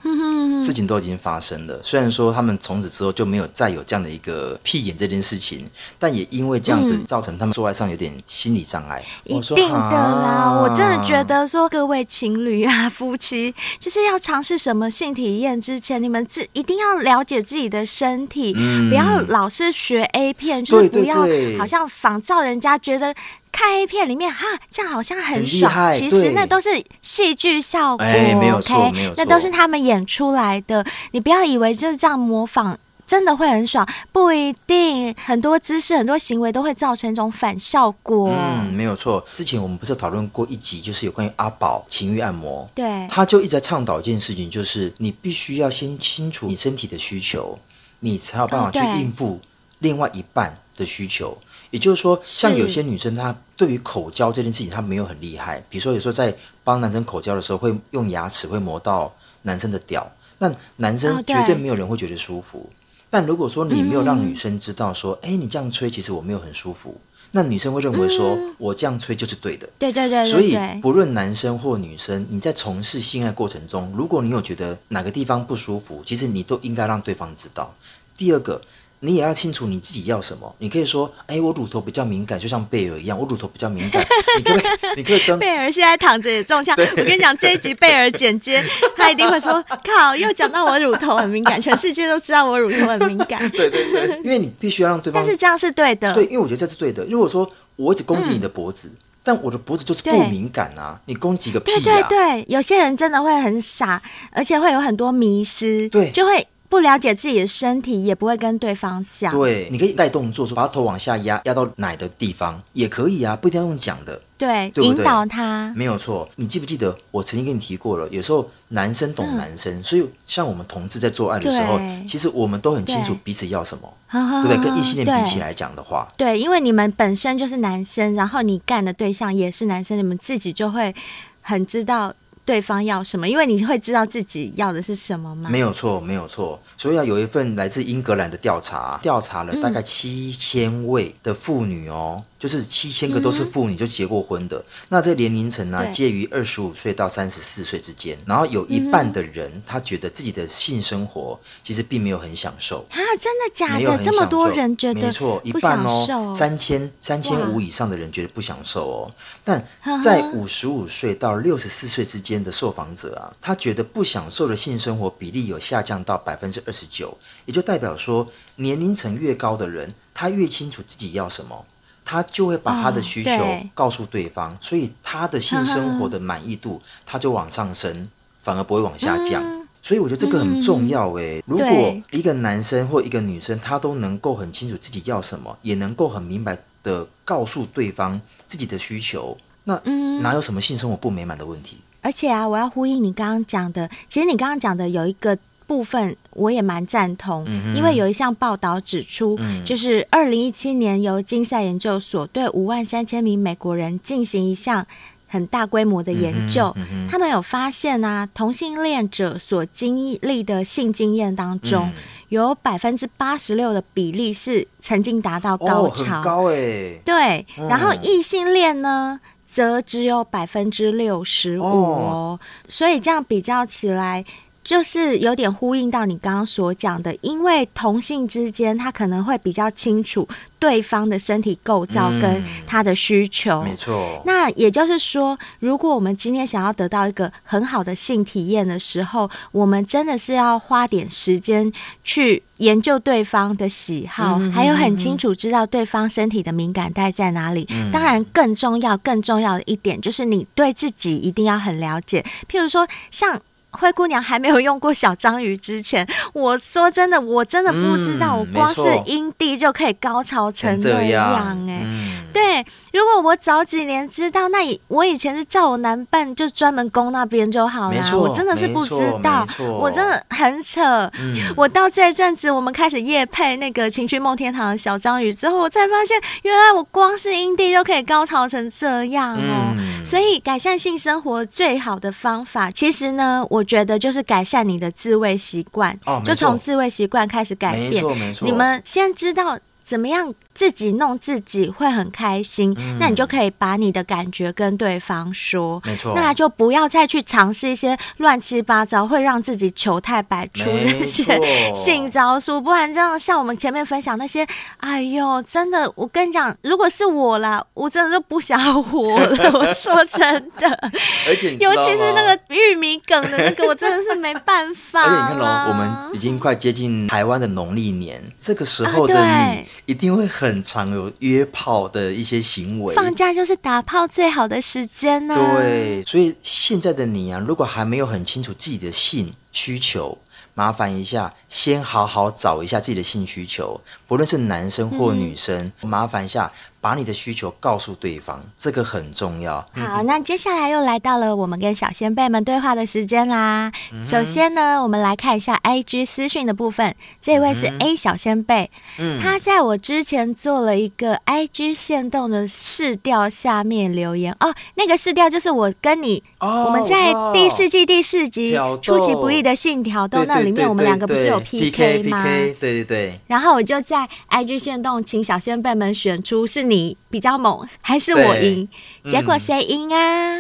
[0.63, 1.79] 事情都已经发生了。
[1.83, 4.59] 虽然说他们从此之后就没有再有这样的一个。
[4.63, 9.03] 屁眼这件事情，但也因为这样子造成他们做爱上有点心理障碍。
[9.25, 23.13] 一定的啦，我真的觉得说各位情侣啊、夫妻，就是要尝试什么性体验之前，你们自一定要了解自己的身体，嗯、不要老是学 A 片，就是不要好像仿照人家觉得
[23.53, 26.69] 看 A 片里面哈，这样好像很爽，很其实那都是
[27.01, 28.03] 戏剧效果。
[28.03, 30.85] 哎，没有错，没有错，那都是他们演出来的。
[31.11, 32.77] 你不要以为就是这样模仿。
[33.05, 35.13] 真的会很爽，不一定。
[35.23, 38.29] 很多姿势、很多行为都会造成一种反效果。
[38.31, 39.23] 嗯，没有错。
[39.33, 42.67] 之前我们不是讨论过一集，就是有关于阿宝情欲按摩。
[42.73, 47.59] 对，他就一直在倡导一件事情，就是你必须要先清楚你身体的需求，
[47.99, 49.39] 你才有办法去应付
[49.79, 51.31] 另外一半的需求。
[51.31, 51.37] 哦、
[51.73, 55.59] 也就是说，像有些女生，她对于口交这件事情，她没有很厉害。
[55.71, 56.31] 比如说，有时候在
[56.63, 59.11] 帮男生口交的时候，会用牙齿会磨到
[59.41, 60.07] 男生的屌，
[60.37, 62.59] 那男生绝对没有人会觉得舒服。
[62.59, 62.81] 哦
[63.13, 66.99] 但如果说你没有让女生知道说，哎、嗯，你这样吹其实我没有很舒服，
[67.29, 69.69] 那女生会认为说、嗯、我这样吹就是对的。
[69.77, 70.31] 对对对，对。
[70.31, 77.73] 所以不论男生或女生，你在从事性爱过程中，如果你有觉得哪个地方不舒服，其实你都应该让对方知道。
[78.17, 78.61] 第二个。
[79.05, 80.55] 你也要清楚你自己要什么。
[80.59, 84.01] 你可以说：“哎、欸，我乳头比较敏感，就像贝尔一样，我乳头比较敏感。”
[84.37, 84.61] 你可以，
[84.95, 85.37] 你可以争。
[85.37, 86.73] 贝尔现在躺着也中枪。
[86.79, 88.63] 我跟你讲，这一集贝尔剪接，
[88.95, 95.21] 他一定会说：“靠，又讲到我乳头很敏感， 全世界都知道我乳头很敏感。”对对对，因为你必须要让对方。
[95.21, 96.13] 但是这样是对的。
[96.13, 97.03] 对，因为我觉得这是对的。
[97.03, 101.79] 如果说我一直攻击你的脖子、嗯，但我的脖子就是不敏感啊，你攻击个屁啊！
[101.83, 104.01] 对对对，有些人真的会很傻，
[104.31, 106.47] 而且会有很多迷失，对，就会。
[106.73, 109.31] 不了解自己的身体，也不会跟对方讲。
[109.31, 114.19] 对，你可以带动作，说把他头往下压，压到奶的地方也可以啊，不一定要用讲的。
[114.39, 116.27] 对，对对引导他没有错。
[116.35, 118.09] 你记不记得我曾经跟你提过了？
[118.09, 124.63] 有时候男生懂男生，嗯、所以像我们同志在做爱的时候，其实我们都很清楚彼此要什么，对，不对？
[124.63, 130.95] 跟异性恋比起来讲的话对，对，因为你们本身就是男生，然后你干的对象也是男生，你们自己就会
[131.41, 132.11] 很知道。
[132.45, 135.49] 对方要什么，因为你会知道自己要的是什么吗？
[135.49, 136.59] 没有错，没有错。
[136.77, 142.23] 所以要，有一份来自英格兰的调查，调查了大概七千位的妇女哦。
[142.43, 152.85] 嗯就是七千个都是妇女就结过婚的，嗯、那这年龄层呢，介于二十五岁到三十四岁之间，然后有一半的人、嗯、他觉得自己的性生活其实并没有很享受。
[152.89, 153.97] 啊，真的假的？
[154.03, 159.11] 这么多人觉得没错，一半哦，三千三千五以上的人觉得不享受哦，
[159.45, 159.65] 但
[160.03, 168.27] 在五十五岁到六十四岁之间的受访者啊，他觉得不享受的性生活比例有下降到百分之二十九，也就代表说
[168.57, 171.65] 年龄层越高的人，他越清楚自己要什么。
[172.05, 173.31] 他就会把他的需求
[173.73, 178.07] 告诉对方，哦、对，所以他的性生活的满意度他就往上升，
[178.41, 179.43] 反而不会往下降。
[179.43, 181.39] 嗯、所以我觉得这个很重要诶。
[181.39, 189.79] 嗯、如果一个男生或一个女生，他都能够很清楚自己要什么，也能够很明白的告诉对方自己的需求，那
[190.21, 191.77] 哪有什么性生活不美满的问题？
[192.01, 195.37] 而且啊，我要呼应你刚刚讲的，其实你刚刚讲的有一个。
[195.65, 204.85] 部分我也蛮赞同，嗯、因为有一项报道指出，嗯、就是二零一七年由金赛研究所对五万三千名美国人进行一项
[205.27, 206.75] 很大规模的研究，
[207.09, 211.93] 他们有发现啊，同性恋者所经历的性经验当中，嗯、
[212.29, 224.23] 有百分之八十六的比例是曾经达到高潮，哦、高哎，对，嗯、然后异性恋呢，则只有百分之六十五哦，所以这样比较起来。
[224.63, 233.59] 就是有点呼应到你刚刚所讲的，因为同性之间他可能会比较清楚对方的身体构造跟他的需求。
[233.61, 234.21] 嗯，没错。
[234.25, 241.69] 那也就是说，如果我们今天想要得到一个很好的性体验的时候，我们真的是要花点时间
[242.05, 247.67] 去研究对方的喜好，嗯，还有很清楚知道对方身体的敏感带在哪里。
[247.69, 252.25] 嗯，当然，更重要、更重要的一点就是你对自己一定要很了解。
[252.49, 253.41] 譬如说，像。
[253.73, 261.81] 灰姑娘还没有用过小章鱼之前， 我说真的，我真的不知道，我光是阴蒂就可以高潮成这样哎、欸。
[261.83, 268.01] 嗯、对，如果我早几年知道，那我以前是叫我男伴就专门攻那边就好了。
[268.03, 271.09] 错我真的是不知道，我真的很扯。
[271.19, 279.73] 嗯、我到这阵子，我们开始夜配那个情趣梦天堂的小章鱼之后，我才发现，原来我光是阴蒂就可以高潮成这样哦。
[279.77, 283.62] 嗯、所以，改善性生活最好的方法，其实呢，我。
[283.63, 288.03] 我觉得就是改善你的自慰习惯，哦、就从自慰习惯开始改变。
[288.41, 290.35] 你们先知道怎么样。
[290.53, 304.45] 自己弄自己会很开心，嗯、那你就可以把你的感觉跟对方说，没错，那就不要再去尝试一些乱七八糟会让自己糗态百出那些性招数，不然这样像我们前面分享那些，
[304.77, 309.51] 哎呦，真的，我跟你讲，如果是我啦，我真的就不想活了。
[309.53, 310.69] 我说真的，
[311.27, 315.01] 而且尤其是那个玉米梗的那个，我真的是没办法。
[315.03, 320.42] 而且你看喽，我们已经快接近台湾的农历年，这个时候的你一定会很。
[320.43, 325.33] 很常有约炮的一些行为，放假就是打炮最好的时间呢。
[325.33, 330.17] 对，所以现在的你啊，如果还没有很清楚自己的性需求，
[330.53, 336.51] 麻烦一下，先好好找一下自己的性需求，不论是男生或女生，嗯、麻烦一下。
[336.83, 339.65] 把你的需求告诉对方，这个很重要。
[339.73, 343.71] 好，那接下来又来到了我们跟小先辈们对话的时间啦。
[343.93, 346.93] 嗯、首先呢，我们来看一下 IG 私讯的部分。
[347.21, 348.69] 这位是 A 小先辈，
[348.99, 354.53] 嗯、他在我之前做了一个 IG 限动的试调下面留言哦。
[354.75, 362.25] 那个试调就是我跟你，哦、我们在第四季第四集出其不意的性挑逗那里面，我们两个不是有 PK 吗？
[362.25, 363.17] 对对对。
[363.27, 366.72] 然后我就在 IG 限动，请小先辈们选出是你。
[366.73, 368.67] 你比较猛，还是我赢？
[369.03, 370.39] 嗯、结果谁赢啊？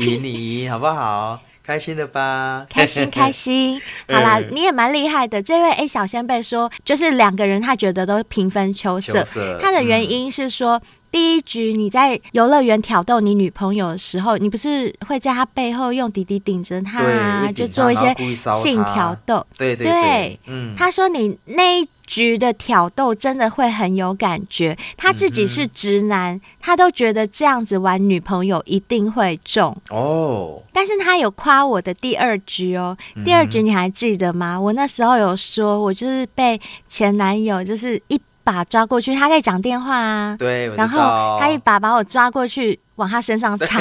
[0.00, 1.40] 你赢， 你赢，好不好？
[1.62, 2.66] 开心的吧？
[2.68, 3.80] 开心，开心。
[4.08, 5.40] 好啦，你也蛮厉害的。
[5.40, 9.12] 这位 A 小先辈说，就是两个人，他觉得都平分秋色。
[9.20, 18.14] 秋色他的原因是说，嗯、第一局你在游乐园挑逗你女朋友的时候，你不是会在她背后用弟弟顶着她，啊，就做一些
[18.54, 19.46] 性挑逗。
[19.56, 20.38] 对对对，
[20.76, 21.88] 他说你那一。
[22.10, 30.60] 局的挑逗真的会很有感觉，他自己是直男，嗯、他都觉得这样子玩女朋友一定会中哦。
[30.72, 34.60] 但是他有夸我的第二局哦，第二局你还记得吗？
[34.60, 42.78] 我那时候有说，我就是被前男友就是一把抓过去，他在讲电话啊，对，然后他一把把我抓过去。
[43.00, 43.80] 往他身上插。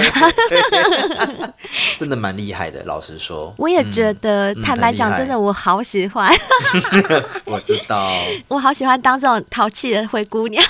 [1.99, 3.53] 真的蛮厉害的，老实说。
[3.57, 6.34] 我也觉得，嗯、坦白讲，真的我好喜欢。
[7.43, 8.09] 我知道，
[8.47, 10.63] 我好喜欢当这种淘气的灰姑娘。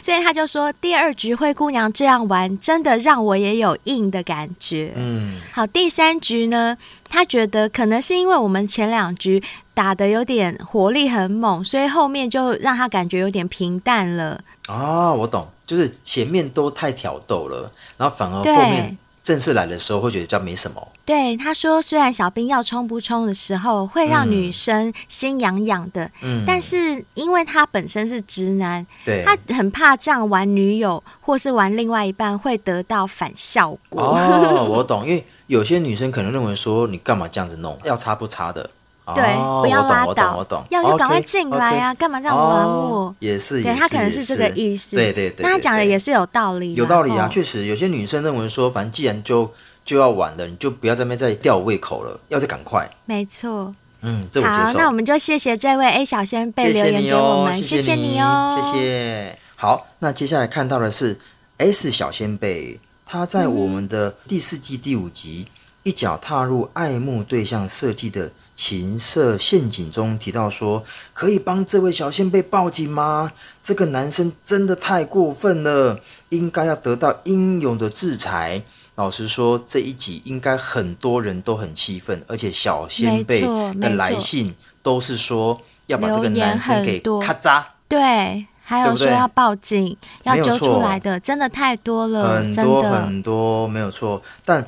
[0.00, 4.92] 所以他就说，第二局灰姑娘这样玩，真的让我也有硬的感觉。
[4.94, 6.76] 嗯，好，第三局呢，
[7.08, 9.42] 他觉得可能是因为我们前两局
[9.74, 14.40] 打的有点火力很猛，所以后面就让他感觉有点平淡了。
[14.68, 20.86] 哦，我懂，就是前面都太挑逗了，然后反而后面正式来的时候会觉得叫没什么。
[21.06, 34.02] 对，他说，虽然小兵要冲不冲的时候会让女生心痒痒的，嗯，但是因为他本身是直男，对，他很怕这样玩女友或是玩另外一半会得到反效果。
[34.02, 38.68] 哦， 我懂，因为有些女生可能认为说你干嘛这样子弄，要插不插的。
[39.16, 41.92] 对，不要拉倒，要就赶快进来啊！
[41.94, 43.06] 干嘛这样玩我？
[43.06, 44.94] 哦、也是，对他可能是这个意思。
[44.94, 49.52] 对对对，那他讲的也是有道理，有道理啊，确实有些女生认为说，反正既然就
[49.84, 52.88] 就要玩了，你就不要在那边再吊胃口了，要再赶快。
[53.04, 54.66] 没错，嗯，这我接受。
[54.66, 59.38] 好，那我们就谢谢这位 A 小仙贝留言给我们，谢谢你哦，谢谢。
[59.56, 61.18] 好，那接下来看到的是
[61.58, 65.50] S 小仙贝，他在我们的第四季第五集、嗯、
[65.82, 68.30] 一脚踏入爱慕对象设计的。
[68.54, 70.84] 情色陷阱中提到说，
[71.14, 73.32] 可以帮这位小先辈报警吗？
[73.62, 75.98] 这个男生真的太过分了，
[76.28, 78.62] 应该要得到应有的制裁。
[78.94, 87.64] 老实说，这一集应该很多人都很气愤，而且小先辈的来信都是说要把这个男生给咔嚓。
[87.88, 94.22] 对，还有说要报警，对对要揪出来的，真的太多了，很多很多，没有错。
[94.44, 94.66] 但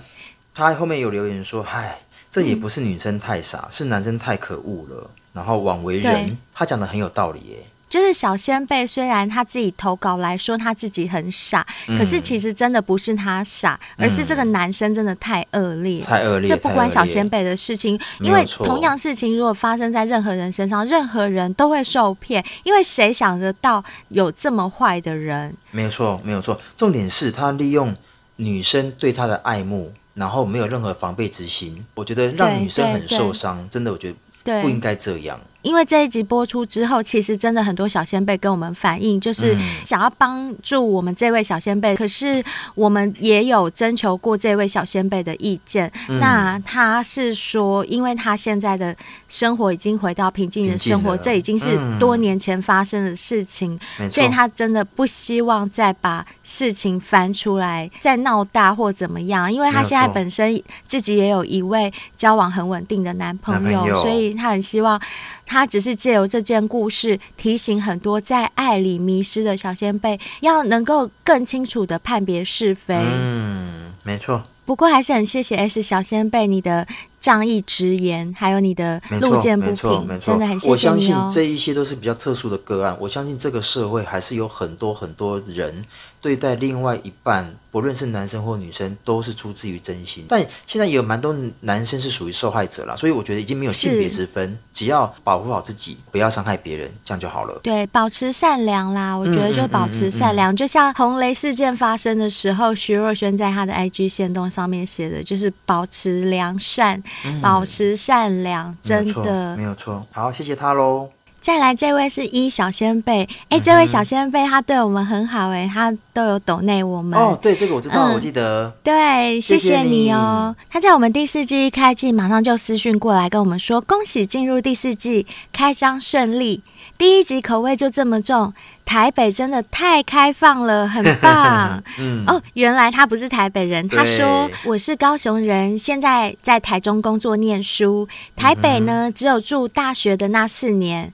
[0.55, 1.99] 他后面有留言说，嗨。
[2.35, 6.37] 这也不是女生太傻，嗯、是男生太可恶了，然后枉为人。
[6.53, 7.59] 他讲的很有道理耶。
[7.89, 16.49] 就是小仙贝，虽然他自己投稿来说他自己很傻，嗯、可是其实真的不是他傻，而是这个男生真的太恶劣，太恶劣。
[16.49, 25.57] 这不关小仙贝的事情，因为同样事情如果发生在任何人身上，任何人都会受骗，因为谁想得到有这么坏的人？
[25.71, 26.61] 没有错，没有错。
[26.77, 27.95] 重点是他利用
[28.35, 29.93] 女生对他的爱慕。
[30.15, 35.41] 然后没有任何防备之心，我觉得让女生很受伤，真的，我觉得不应该这样。
[35.65, 41.97] 因为这一集播出之后，其实真的很多小先辈跟我们反映，就是想要帮助我们这位小仙贝。
[41.97, 42.45] 可是
[42.75, 45.91] 我们也有征求过这位小先辈的意见。
[46.09, 48.95] 嗯、那他是说，因为他现在的
[49.27, 59.51] 生活已经回到平静的生活，这已经是多年前发生的事情，嗯、所以他真的不希望再把事情翻出来，再闹大或怎么样。
[59.51, 65.01] 因为他现在本身自己也有一位交往很稳定的男朋友，朋友所以他很希望。
[65.47, 72.97] 他只是借由这件故事提醒很多在爱里迷失的小仙贝，要能够更清楚的判别是非。
[72.97, 74.43] 嗯，没错。
[74.67, 76.87] 不过还是很谢谢 S 小仙贝你的
[77.21, 80.71] 仗义直言，还有你的路见不平，真的很谢谢你哦。
[80.71, 82.97] 我相信这一些都是比较特殊的个案。
[82.99, 85.85] 我相信这个社会还是有很多很多人
[86.25, 87.55] 对待另外一半。
[87.71, 90.25] 不论是男生或女生，都是出自于真心。
[90.29, 97.61] 但现在也有蛮多男生是属于受害者啦，所以我觉得已经没有性别之分，只要保护好自己，不要伤害别人，这样就好了。
[97.65, 100.51] 对，保持善良啦，我觉得就保持善良。
[100.51, 110.07] 嗯嗯嗯嗯嗯、就像红雷事件发生的时候，徐若瑄在她的 IG 线动上面写的，就是保持良善，嗯、保持善良，真的没有错。
[110.13, 111.11] 好，谢谢他喽。
[111.45, 117.19] 再来这位是一小仙贝，哎，这位小仙贝他对我们很好，哎，他都有抖内我们。
[117.19, 118.73] 哦，对，这个我知道，嗯、我记得。
[118.83, 120.57] 对，谢谢你哦。
[120.71, 126.63] 他在我们第四季一开季，马上就私讯过来跟我们说，恭喜进入第四季，开张顺利。
[126.97, 128.55] 第一集口味就这么重，
[128.85, 131.83] 台北真的太开放了，很棒。
[131.99, 138.07] 嗯、哦，原来他不是台北人，他说我是高雄人，现在在台中工作念书，
[138.37, 141.13] 台北呢只有住大学的那四年。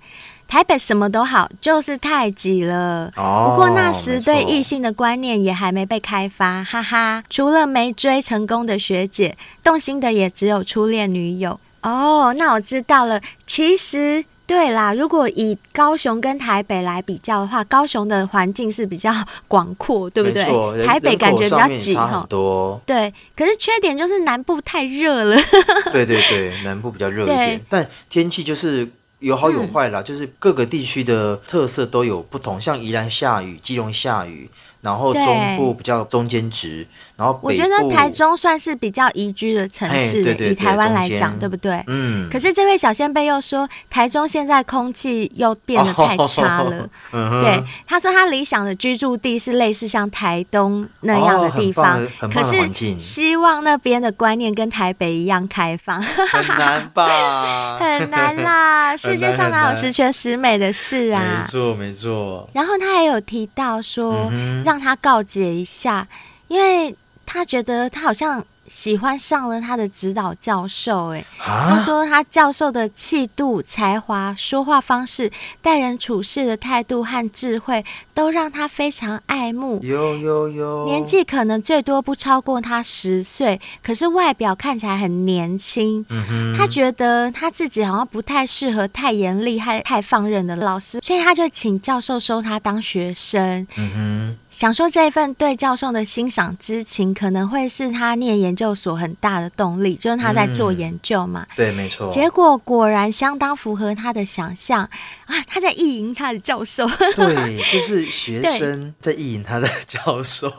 [0.48, 3.08] 台北什么都好，就是太挤了。
[3.14, 7.22] 不过那时对异性的观念也还没被开发，哈哈。
[7.30, 11.60] 除了没追成功的学姐，动心的也只有初恋女友。
[11.82, 13.20] 哦，那我知道了。
[13.46, 19.12] 其实对啦，如果以高雄跟台北来比较的话，高雄的环境是比较
[19.46, 20.44] 广阔，对不对？
[20.84, 22.26] 台北感觉比较挤哈。
[22.28, 22.80] 多。
[22.84, 25.36] 对，可是缺点就是南部太热了。
[25.92, 28.90] 对对对，南部比较热一点，但天气就是。
[29.20, 32.58] 有好有坏啦，嗯、就是各个地区的特色都有不同。
[32.58, 34.48] 像宜兰下雨，基隆下雨，
[34.80, 41.84] 然后中部比较中间值，然后我觉得台中算是比较宜居的城市，对对对，以台湾来讲，对不对？
[41.86, 42.28] 嗯。
[42.30, 46.88] 可是这位小仙贝又说，台中现在空气又变得太差了。
[47.12, 56.00] 哦、对，他说他理想的居住地是类似像台东那样的地方，哦、可是希望那边的观念跟台北一样开放。
[56.30, 57.76] 很难吧？
[57.78, 61.42] 很难啦，世界上哪有十全十美的事啊？
[61.42, 62.48] 没错，没错。
[62.52, 66.06] 然后他还有提到说，嗯、让他告解一下，
[66.48, 66.94] 因为
[67.26, 68.44] 他觉得他好像。
[68.68, 75.28] 喜欢上了他的指导教授，哎，他说他教授的气度、才华、说话方式、
[75.60, 77.84] 待人处事的态度和智慧，
[78.20, 79.80] 都让他非常爱慕。
[79.82, 86.04] 有有有，年纪可能最多不超过他十岁，可是外表看起来很年轻。
[86.10, 93.66] 嗯哼，他觉得他自己好像不太适合太严厉、还太放任的老师，所以他就请教授收他当学生。
[93.76, 94.36] 嗯哼。
[94.50, 101.46] 想说这份对教授的欣赏之情，可能会是他念研究所很大的动力，就是他在做研究嘛。
[101.50, 102.10] 嗯、对，没错。
[102.10, 104.82] 结果果然相当符合他的想象
[105.26, 105.40] 啊！
[105.46, 106.84] 他在意淫他的教授。
[107.14, 110.50] 对，就是学生在意淫他的 教授。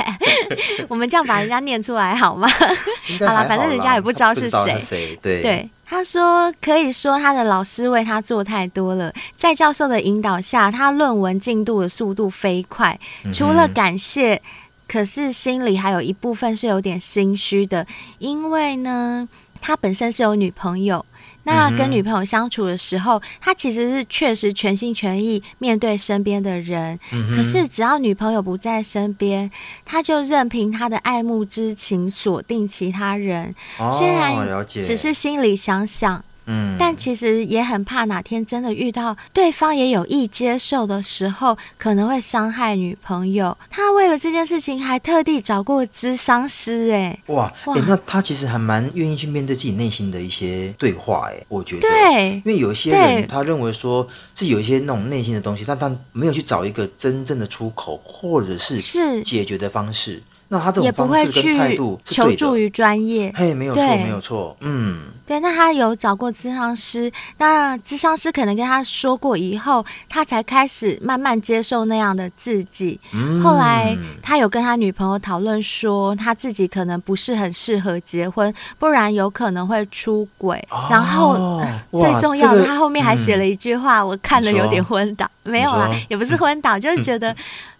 [0.88, 2.48] 我们这样把人家念出来好吗？
[3.20, 4.78] 好了，反正人家也不知道是谁。
[4.80, 5.18] 谁？
[5.20, 5.42] 对。
[5.42, 5.70] 对。
[5.84, 12.96] 他说：“可以说他的老师为他做太多了，在教授的引导下，他论文进度的速度飞快。
[13.34, 14.40] 除了感谢，
[14.86, 17.84] 可是心里还有一部分是有点心虚的，
[18.20, 19.28] 因为呢，
[19.60, 21.04] 他本身是有女朋友。”
[21.44, 26.98] 那跟女朋友相处的时候，他其实是确实全心全意面对身边的人。
[27.12, 29.50] 嗯、可是只要女朋友不在身边，
[29.84, 33.54] 他就任凭他的爱慕之情锁定其他人。
[33.78, 36.24] 哦、虽然只是心里想想。
[36.50, 43.56] 嗯，但其实也很怕哪天真的遇到对方也有意接受的时候，可能会伤害女朋友。
[43.70, 60.20] 他为了这件事情还特地找过咨商师，哎，哇，哎、欸，那他其实还蛮愿意去面对自己内心的一些对话，哎，我觉得，对，因为有一些人他认为说自己有一些那种内心的东西，但他没有去找一个真正的出口，或者是是解决的方式。
[60.52, 65.38] 那他这种方式跟态度求助于专业，嘿，没有错，没有错，嗯，对。
[65.38, 72.98] 那他有找过咨商师，那咨商师可能跟他说过以后，他才开始慢慢接受那样的自己。
[73.12, 80.58] 嗯、后来他有跟他女朋友讨论说，他自己可能不是很适合结婚，不然有可能会出轨。
[80.68, 85.30] 哦、然后最重要的，这个、他后面还写了一句话，嗯、我看了有点昏倒。
[85.44, 87.32] 没有啦，也不是昏倒，就是觉得，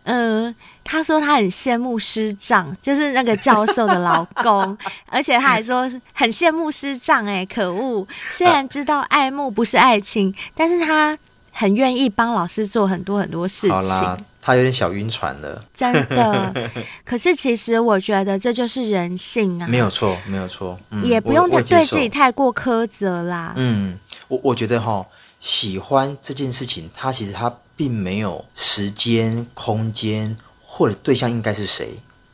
[0.05, 0.45] 嗯。
[0.55, 4.77] 呃他说他很羡慕师长，就是那个教授的老公，
[5.07, 7.25] 而且他还说很羡慕师长。
[7.27, 8.07] 哎，可恶！
[8.33, 11.17] 虽然知道爱慕不是爱情，但是他
[11.53, 13.71] 很愿意帮老师做很多很多事情。
[13.71, 16.71] 好啦，他有点小晕船了，真的。
[17.05, 23.53] 可是其实我觉得这就是人性啊，没有错，没有错，嗯、也不用对自己太过苛责啦。
[23.57, 25.07] 嗯，我我觉得哈，
[25.39, 30.37] 喜欢这件事情，它其实它并没有时间空间。
[30.73, 31.89] 或者对象应该是谁？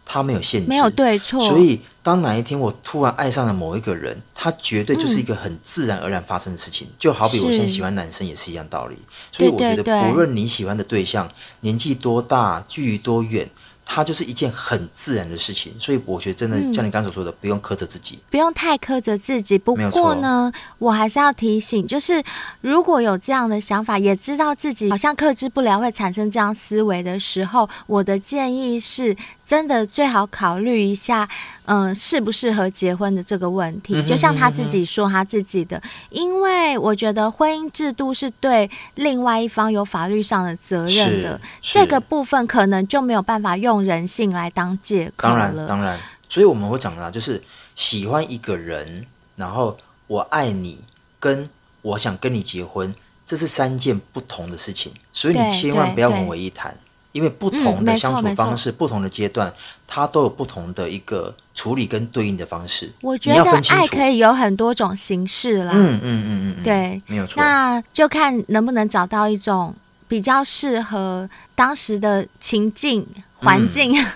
[0.05, 1.41] 他没有限制，没有对错。
[1.41, 6.87] 所以，当哪一天我突然爱上了某一个人，他绝对就是一个很自然而然发生的事情。
[6.87, 8.97] 嗯、就好比我现在喜欢男生也是一样道理。
[9.33, 11.29] 所以，我觉得不论你喜欢的对象
[11.61, 13.49] 年纪多大，距离多远。
[13.89, 19.57] 它就是一件很自然的事情，所以我觉得真的像你刚才所说的，嗯、不用苛责自己，不用太苛责自己。
[19.57, 22.23] 不过呢，我还是要提醒，就是
[22.61, 29.17] 如果有这样的想法，也知道自己好像克制不了会产生这样思维的时候，我的建议是。
[29.47, 31.29] 真的最好考虑一下，
[31.67, 34.03] 嗯，适不适合结婚的这个问题。
[34.05, 35.81] 就像他自己说他自己的，
[36.11, 45.35] 因为我觉得婚姻制度是对另外一方有法律上的责任的，这个部分可能就没有办法用人性来当借口了。
[45.35, 47.41] 当然，当然，所以我们会讲的，就是
[47.77, 49.79] 喜欢一个人，然后
[50.09, 50.81] 我爱你，
[51.21, 51.49] 跟
[51.83, 52.93] 我想跟你结婚，
[53.25, 56.77] 这是三件不同的事情，所以你千万不要混为一谈。
[57.17, 59.51] 因为不同的相处方式，嗯、不同的阶段，
[59.87, 62.93] 它都有不同的一个处理跟对应的方式。
[63.01, 65.73] 我觉得爱可以有很多种形式啦。
[65.75, 67.43] 嗯嗯嗯嗯，对，没有错。
[67.43, 69.75] 那就看能不能找到一种
[70.07, 73.07] 比较适合当时的情境
[73.37, 73.99] 环境。
[74.01, 74.07] 嗯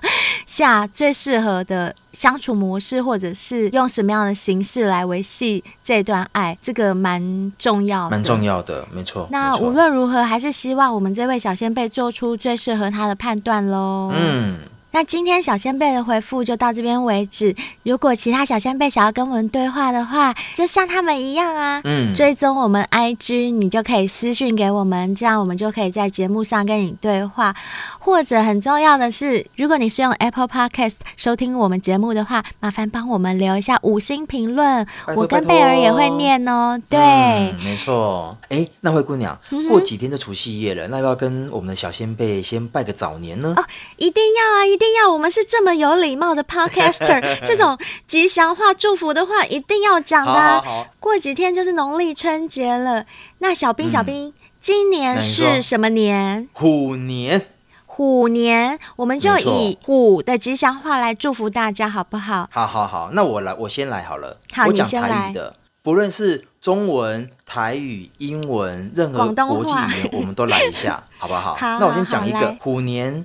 [0.47, 9.29] 下最适合的相处模式，或者是用什么样的形式来维系这段爱，这个蛮重要的，蛮重要的，没错。
[9.31, 14.11] 那无论如何，还是希望我们这位小仙辈做出最适合他的判断喽。
[14.13, 14.59] 嗯，
[14.93, 17.55] 那今天小仙贝的回复就到这边为止。
[17.85, 27.55] 如果其他小仙贝想要跟我们对话的话，就像他们一样啊，嗯，追踪我们 IG，你就可以私讯给我们，这样我们就可以在节目上跟你对话。
[28.01, 36.81] 或者很重要的是，如果你是用 Apple Podcast 收听我们节目的话，麻烦帮我们留一下五星评论，我跟贝儿也会念哦。
[36.89, 38.37] 对，嗯、没错。
[38.49, 39.39] 哎，那灰姑娘，
[39.69, 43.55] 过几天就除夕夜了，那要不要跟我们的小仙贝先拜个早年呢？
[43.57, 43.65] 哦，
[43.97, 45.13] 一定要啊，一定要！
[45.13, 50.33] 我们是这么有礼貌的 Podcaster， 这种吉祥话、祝福的话一定要讲的。
[50.33, 53.05] 好好好，过几天就是农历春节了，
[53.39, 56.49] 那小兵、小兵，嗯、今年是什么年？
[56.55, 57.43] 虎年。
[57.85, 62.49] 虎年，我们就以虎的吉祥话来祝福大家，好不好？
[62.51, 64.39] 好好好，那我来，我先来好了。
[64.53, 65.35] 好，我讲你先来。
[65.83, 71.55] 不论是中文、台语、英文，任何国际语言，我们都来一下， 好不好？
[71.55, 71.79] 好。
[71.79, 73.25] 那我先讲一个虎年，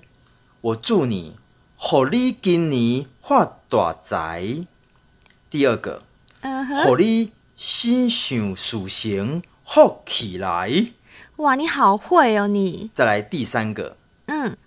[0.61, 1.35] 我祝你，
[1.77, 4.65] 虎你今年发大财。
[5.49, 6.01] 第二个，
[6.41, 10.87] 嗯哼，虎你心想事成，好起来。
[11.37, 12.89] 哇，你好会哦，你。
[12.93, 13.97] 再来第三个，
[14.27, 14.57] 嗯。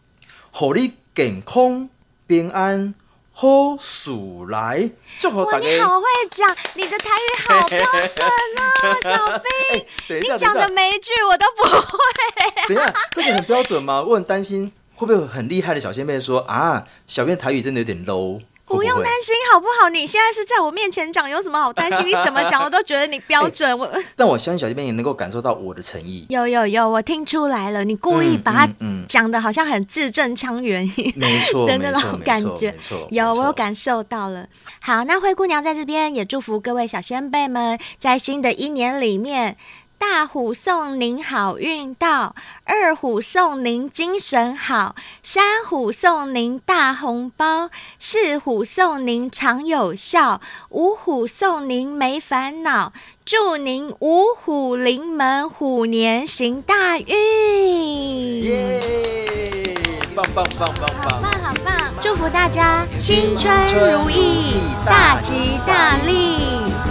[0.52, 1.88] 祝你健康
[2.26, 2.94] 平安，
[3.32, 4.10] 好事
[4.48, 5.66] 来，祝福大家。
[5.66, 7.78] 你好会讲，你的台语好标
[8.08, 8.26] 准
[8.58, 9.80] 哦， 小兵。
[10.08, 12.68] 欸、你讲的每一句我都不会。
[12.68, 14.02] 等一下，这个很标准吗？
[14.02, 18.40] 我很担心会不会有很厉害的小仙妹说啊，小编台语真的有点 low。
[18.66, 19.88] 不用担心，好不好？
[19.88, 22.06] 你现在是在我面前讲，有什么好担心？
[22.06, 23.78] 你怎么讲，我都觉得你标准。
[23.78, 26.26] 我、欸，但我相信小仙贝也能够感受到我的诚意。
[26.28, 28.68] 有有有，我听出来了，你故意把它
[29.08, 30.84] 讲的好像很字正腔圆，
[31.14, 32.74] 没错 的那种感觉。
[33.10, 34.46] 有，我有感受到了。
[34.80, 39.56] 好，那灰姑娘在这边也祝福各位小仙辈们，在新的一年里面。
[39.98, 42.34] 大虎送您好运到，
[42.64, 50.40] 二虎送您精神好，三虎送您大红包，四虎送您常有效，
[50.70, 52.92] 五虎送您没烦恼，
[53.24, 58.42] 祝您五虎临门，虎年行大运！
[58.44, 59.74] 耶！
[60.14, 61.22] 棒棒棒棒棒！
[61.22, 61.94] 好棒好棒！
[62.00, 66.38] 祝福大家新春如意，大吉大利！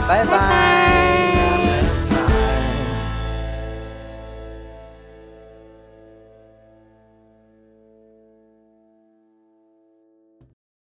[0.08, 1.36] 拜拜。